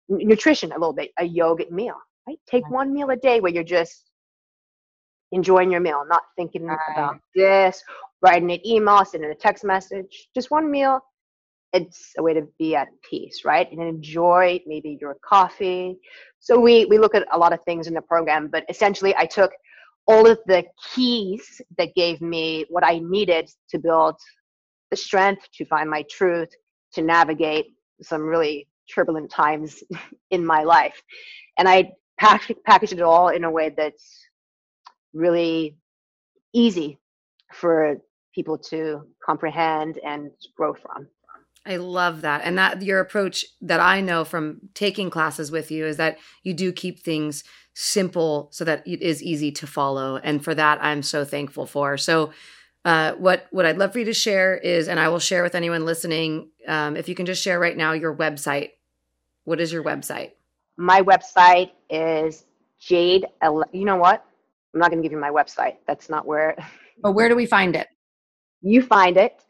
nutrition 0.09 0.71
a 0.71 0.75
little 0.75 0.93
bit, 0.93 1.11
a 1.19 1.27
yogic 1.27 1.71
meal, 1.71 1.95
right? 2.27 2.37
Take 2.49 2.69
one 2.69 2.93
meal 2.93 3.09
a 3.09 3.15
day 3.15 3.39
where 3.39 3.51
you're 3.51 3.63
just 3.63 4.09
enjoying 5.31 5.71
your 5.71 5.81
meal, 5.81 6.03
not 6.07 6.23
thinking 6.35 6.65
right. 6.65 6.79
about 6.91 7.19
this, 7.35 7.81
writing 8.21 8.51
an 8.51 8.65
email, 8.67 9.05
sending 9.05 9.31
a 9.31 9.35
text 9.35 9.63
message. 9.63 10.29
Just 10.35 10.51
one 10.51 10.69
meal. 10.69 10.99
It's 11.73 12.13
a 12.17 12.23
way 12.23 12.33
to 12.33 12.47
be 12.57 12.75
at 12.75 12.87
peace, 13.07 13.43
right? 13.45 13.71
And 13.71 13.81
enjoy 13.81 14.59
maybe 14.65 14.97
your 14.99 15.17
coffee. 15.23 15.99
So 16.39 16.59
we 16.59 16.85
we 16.85 16.97
look 16.97 17.15
at 17.15 17.27
a 17.31 17.37
lot 17.37 17.53
of 17.53 17.63
things 17.63 17.87
in 17.87 17.93
the 17.93 18.01
program, 18.01 18.47
but 18.51 18.63
essentially 18.69 19.15
I 19.15 19.25
took 19.25 19.51
all 20.07 20.27
of 20.27 20.39
the 20.47 20.63
keys 20.93 21.61
that 21.77 21.93
gave 21.95 22.19
me 22.21 22.65
what 22.69 22.83
I 22.83 22.99
needed 22.99 23.49
to 23.69 23.77
build 23.77 24.15
the 24.89 24.97
strength 24.97 25.47
to 25.53 25.65
find 25.65 25.87
my 25.87 26.03
truth, 26.09 26.49
to 26.93 27.03
navigate 27.03 27.67
some 28.01 28.23
really 28.23 28.67
turbulent 28.93 29.29
times 29.29 29.83
in 30.31 30.43
my 30.43 30.63
life. 30.63 30.99
And 31.59 31.69
I 31.69 31.91
pack- 32.19 32.55
packaged 32.65 32.93
it 32.93 33.01
all 33.01 33.29
in 33.29 33.43
a 33.43 33.51
way 33.51 33.69
that's 33.75 34.25
really 35.13 35.75
easy 36.53 36.99
for 37.53 37.97
people 38.33 38.57
to 38.57 39.01
comprehend 39.23 39.99
and 40.05 40.31
grow 40.55 40.73
from. 40.73 41.07
I 41.69 41.77
love 41.77 42.21
that. 42.21 42.41
And 42.43 42.57
that 42.57 42.81
your 42.81 42.99
approach 42.99 43.45
that 43.61 43.79
I 43.79 44.01
know 44.01 44.25
from 44.25 44.59
taking 44.73 45.11
classes 45.11 45.51
with 45.51 45.69
you 45.69 45.85
is 45.85 45.97
that 45.97 46.17
you 46.41 46.55
do 46.55 46.71
keep 46.71 46.99
things 47.03 47.43
simple 47.75 48.49
so 48.51 48.65
that 48.65 48.85
it 48.87 49.03
is 49.03 49.21
easy 49.21 49.51
to 49.51 49.67
follow. 49.67 50.17
And 50.17 50.43
for 50.43 50.55
that, 50.55 50.79
I'm 50.81 51.03
so 51.03 51.23
thankful 51.23 51.67
for. 51.67 51.95
So, 51.95 52.31
uh, 52.85 53.13
what 53.13 53.45
what 53.51 53.65
I'd 53.65 53.77
love 53.77 53.93
for 53.93 53.99
you 53.99 54.05
to 54.05 54.13
share 54.13 54.57
is, 54.57 54.87
and 54.87 54.99
I 54.99 55.09
will 55.09 55.19
share 55.19 55.43
with 55.43 55.53
anyone 55.53 55.85
listening, 55.85 56.49
um, 56.67 56.95
if 56.95 57.07
you 57.07 57.13
can 57.13 57.25
just 57.25 57.43
share 57.43 57.59
right 57.59 57.77
now 57.77 57.91
your 57.91 58.15
website. 58.15 58.71
What 59.43 59.59
is 59.59 59.71
your 59.71 59.83
website? 59.83 60.31
My 60.77 61.01
website 61.01 61.71
is 61.89 62.45
Jade. 62.79 63.25
You 63.43 63.85
know 63.85 63.97
what? 63.97 64.25
I'm 64.73 64.79
not 64.79 64.89
going 64.89 65.03
to 65.03 65.05
give 65.07 65.11
you 65.11 65.19
my 65.19 65.29
website. 65.29 65.75
That's 65.87 66.09
not 66.09 66.25
where. 66.25 66.55
But 67.01 67.13
where 67.13 67.29
do 67.29 67.35
we 67.35 67.45
find 67.45 67.75
it? 67.77 67.87
You 68.61 68.81
find 68.81 69.15
it 69.15 69.41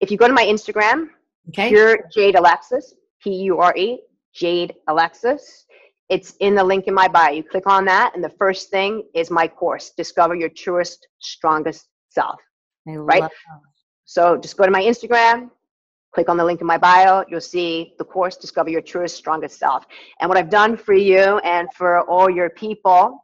if 0.00 0.10
you 0.10 0.16
go 0.16 0.28
to 0.28 0.32
my 0.32 0.44
Instagram. 0.44 1.08
Okay. 1.48 1.68
Pure 1.68 1.98
Jade 2.12 2.34
Alexis. 2.36 2.94
P 3.22 3.30
U 3.44 3.58
R 3.58 3.74
E 3.76 4.00
Jade 4.34 4.74
Alexis. 4.88 5.66
It's 6.08 6.34
in 6.40 6.54
the 6.54 6.62
link 6.62 6.86
in 6.86 6.94
my 6.94 7.08
bio. 7.08 7.32
You 7.32 7.42
click 7.42 7.66
on 7.66 7.84
that, 7.86 8.14
and 8.14 8.22
the 8.22 8.30
first 8.38 8.70
thing 8.70 9.02
is 9.14 9.30
my 9.30 9.48
course, 9.48 9.90
Discover 9.96 10.36
Your 10.36 10.48
Truest, 10.48 11.08
Strongest 11.20 11.88
Self. 12.10 12.40
right? 12.86 13.22
That. 13.22 13.32
So 14.04 14.36
just 14.36 14.56
go 14.56 14.64
to 14.64 14.70
my 14.70 14.82
Instagram, 14.82 15.50
click 16.14 16.28
on 16.28 16.36
the 16.36 16.44
link 16.44 16.60
in 16.60 16.66
my 16.66 16.78
bio. 16.78 17.24
You'll 17.28 17.40
see 17.40 17.94
the 17.98 18.04
course, 18.04 18.36
Discover 18.36 18.70
Your 18.70 18.82
Truest, 18.82 19.16
Strongest 19.16 19.58
Self. 19.58 19.84
And 20.20 20.28
what 20.28 20.38
I've 20.38 20.50
done 20.50 20.76
for 20.76 20.94
you 20.94 21.38
and 21.38 21.68
for 21.74 22.02
all 22.02 22.30
your 22.30 22.50
people 22.50 23.18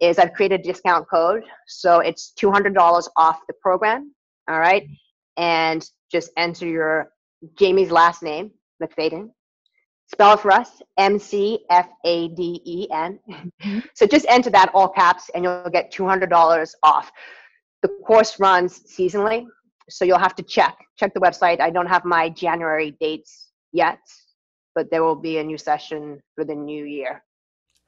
is 0.00 0.18
I've 0.18 0.34
created 0.34 0.60
a 0.60 0.62
discount 0.62 1.08
code. 1.08 1.42
So 1.66 2.00
it's 2.00 2.34
$200 2.38 3.08
off 3.16 3.40
the 3.48 3.54
program. 3.62 4.12
All 4.48 4.60
right. 4.60 4.82
Mm-hmm. 4.82 5.42
And 5.42 5.90
just 6.12 6.30
enter 6.36 6.66
your 6.66 7.12
Jamie's 7.58 7.90
last 7.90 8.22
name, 8.22 8.52
McFadden, 8.82 9.30
Spell 10.08 10.34
it 10.34 10.40
for 10.40 10.52
us, 10.52 10.82
M 10.98 11.18
C 11.18 11.64
F 11.68 11.88
A 12.04 12.28
D 12.28 12.60
E 12.64 12.86
N. 12.92 13.18
Mm-hmm. 13.28 13.80
So 13.94 14.06
just 14.06 14.24
enter 14.28 14.50
that 14.50 14.70
all 14.72 14.88
caps 14.88 15.30
and 15.34 15.42
you'll 15.42 15.68
get 15.72 15.92
$200 15.92 16.74
off. 16.84 17.10
The 17.82 17.88
course 18.06 18.38
runs 18.38 18.80
seasonally, 18.84 19.46
so 19.90 20.04
you'll 20.04 20.18
have 20.18 20.36
to 20.36 20.44
check. 20.44 20.76
Check 20.96 21.12
the 21.12 21.20
website. 21.20 21.60
I 21.60 21.70
don't 21.70 21.88
have 21.88 22.04
my 22.04 22.28
January 22.28 22.96
dates 23.00 23.50
yet, 23.72 23.98
but 24.76 24.90
there 24.90 25.02
will 25.02 25.16
be 25.16 25.38
a 25.38 25.44
new 25.44 25.58
session 25.58 26.20
for 26.36 26.44
the 26.44 26.54
new 26.54 26.84
year. 26.84 27.22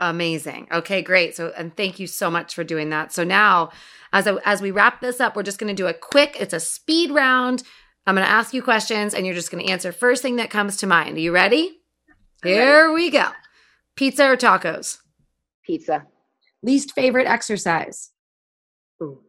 Amazing. 0.01 0.69
Okay, 0.73 1.03
great. 1.03 1.37
So, 1.37 1.53
and 1.57 1.77
thank 1.77 1.99
you 1.99 2.07
so 2.07 2.31
much 2.31 2.55
for 2.55 2.63
doing 2.65 2.91
that. 2.91 3.13
So 3.13 3.25
now, 3.25 3.71
as 4.13 4.27
a, 4.27 4.39
as 4.45 4.61
we 4.61 4.71
wrap 4.71 5.01
this 5.01 5.21
up, 5.21 5.35
we're 5.35 5.43
just 5.43 5.59
going 5.59 5.75
to 5.75 5.83
do 5.83 5.89
a 5.89 5.95
quick. 5.95 6.37
It's 6.39 6.55
a 6.55 6.61
speed 6.61 7.11
round. 7.11 7.63
I'm 8.09 8.14
going 8.14 8.27
to 8.27 8.33
ask 8.33 8.55
you 8.55 8.62
questions, 8.62 9.12
and 9.12 9.27
you're 9.27 9.35
just 9.35 9.51
going 9.51 9.62
to 9.66 9.71
answer 9.71 9.92
first 9.92 10.23
thing 10.23 10.37
that 10.37 10.49
comes 10.49 10.79
to 10.79 10.87
mind. 10.87 11.18
Are 11.18 11.21
you 11.21 11.31
ready? 11.31 11.79
Here 12.42 12.90
we 12.90 13.11
go. 13.11 13.27
Pizza 13.97 14.25
or 14.31 14.35
tacos? 14.35 14.97
Pizza. 15.62 16.07
Least 16.62 16.94
favorite 16.94 17.27
exercise? 17.27 18.11
Ooh. 19.03 19.21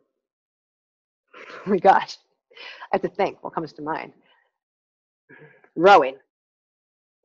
Oh 1.65 1.71
my 1.71 1.77
gosh. 1.77 2.15
I 2.83 2.87
have 2.93 3.01
to 3.01 3.09
think 3.09 3.43
what 3.43 3.53
comes 3.53 3.73
to 3.73 3.81
mind. 3.81 4.13
Rowing. 5.75 6.15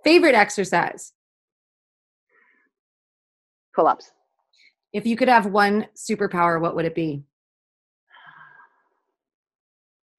Favorite 0.02 0.34
exercise? 0.34 1.12
Pull 3.76 3.86
ups. 3.86 4.10
If 4.92 5.06
you 5.06 5.16
could 5.16 5.28
have 5.28 5.46
one 5.46 5.86
superpower, 5.94 6.60
what 6.60 6.74
would 6.74 6.84
it 6.84 6.96
be? 6.96 7.22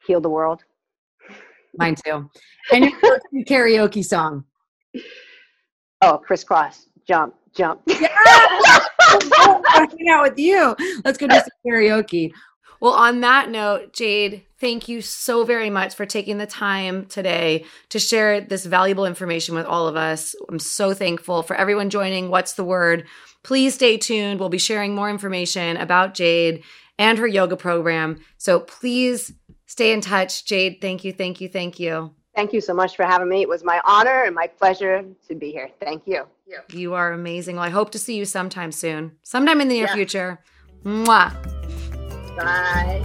Heal 0.07 0.21
the 0.21 0.29
world. 0.29 0.63
Mine 1.77 1.95
too. 1.95 2.29
And 2.71 2.91
your 3.31 3.45
karaoke 3.45 4.03
song? 4.03 4.45
Oh, 6.01 6.17
Kris 6.17 6.43
Kross, 6.43 6.85
jump, 7.07 7.35
jump. 7.53 7.81
Yeah. 7.87 8.07
hang 9.67 10.09
out 10.09 10.23
with 10.23 10.39
you. 10.39 10.75
Let's 11.03 11.17
go 11.17 11.27
do 11.27 11.35
some 11.35 11.47
karaoke. 11.65 12.31
Well, 12.79 12.93
on 12.93 13.21
that 13.21 13.49
note, 13.49 13.93
Jade, 13.93 14.43
thank 14.59 14.87
you 14.87 15.01
so 15.01 15.43
very 15.43 15.69
much 15.69 15.95
for 15.95 16.05
taking 16.05 16.37
the 16.37 16.45
time 16.45 17.05
today 17.05 17.65
to 17.89 17.99
share 17.99 18.41
this 18.41 18.65
valuable 18.65 19.05
information 19.05 19.55
with 19.55 19.65
all 19.65 19.87
of 19.87 19.95
us. 19.95 20.35
I'm 20.49 20.59
so 20.59 20.93
thankful 20.93 21.41
for 21.41 21.55
everyone 21.55 21.89
joining. 21.89 22.29
What's 22.29 22.53
the 22.53 22.63
word? 22.63 23.05
Please 23.43 23.75
stay 23.75 23.97
tuned. 23.97 24.39
We'll 24.39 24.49
be 24.49 24.57
sharing 24.57 24.93
more 24.93 25.09
information 25.09 25.77
about 25.77 26.13
Jade 26.13 26.63
and 26.97 27.17
her 27.17 27.27
yoga 27.27 27.57
program. 27.57 28.19
So 28.37 28.59
please 28.59 29.33
stay 29.65 29.91
in 29.93 30.01
touch. 30.01 30.45
Jade, 30.45 30.79
thank 30.81 31.03
you, 31.03 31.13
thank 31.13 31.41
you, 31.41 31.49
thank 31.49 31.79
you. 31.79 32.11
Thank 32.35 32.51
you 32.51 32.59
so 32.61 32.73
much 32.73 32.95
for 32.97 33.03
having 33.03 33.29
me. 33.29 33.41
It 33.41 33.49
was 33.49 33.63
my 33.63 33.79
honor 33.85 34.23
and 34.23 34.35
my 34.35 34.47
pleasure 34.47 35.05
to 35.29 35.35
be 35.35 35.51
here. 35.51 35.69
Thank 35.79 36.03
you. 36.05 36.25
You 36.73 36.93
are 36.93 37.13
amazing. 37.13 37.55
Well, 37.55 37.65
I 37.65 37.69
hope 37.69 37.91
to 37.91 37.99
see 37.99 38.15
you 38.17 38.25
sometime 38.25 38.71
soon, 38.71 39.13
sometime 39.23 39.61
in 39.61 39.67
the 39.69 39.75
near 39.75 39.85
Yeah. 39.87 39.93
future. 39.95 40.39
Mwah. 40.83 41.33
Bye. 42.35 43.01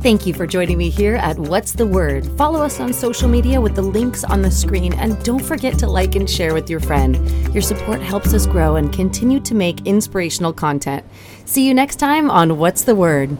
Thank 0.00 0.26
you 0.26 0.34
for 0.34 0.46
joining 0.46 0.78
me 0.78 0.90
here 0.90 1.16
at 1.16 1.38
What's 1.38 1.72
the 1.72 1.86
Word. 1.86 2.24
Follow 2.38 2.62
us 2.62 2.78
on 2.78 2.92
social 2.92 3.28
media 3.28 3.60
with 3.60 3.74
the 3.74 3.82
links 3.82 4.22
on 4.22 4.42
the 4.42 4.50
screen 4.50 4.92
and 4.94 5.20
don't 5.24 5.42
forget 5.44 5.76
to 5.80 5.88
like 5.88 6.14
and 6.14 6.28
share 6.30 6.54
with 6.54 6.70
your 6.70 6.78
friend. 6.80 7.16
Your 7.52 7.62
support 7.62 8.00
helps 8.00 8.32
us 8.32 8.46
grow 8.46 8.76
and 8.76 8.92
continue 8.92 9.40
to 9.40 9.54
make 9.54 9.86
inspirational 9.86 10.52
content. 10.52 11.04
See 11.46 11.66
you 11.66 11.74
next 11.74 11.96
time 11.96 12.30
on 12.30 12.58
What's 12.58 12.82
the 12.84 12.94
Word. 12.94 13.36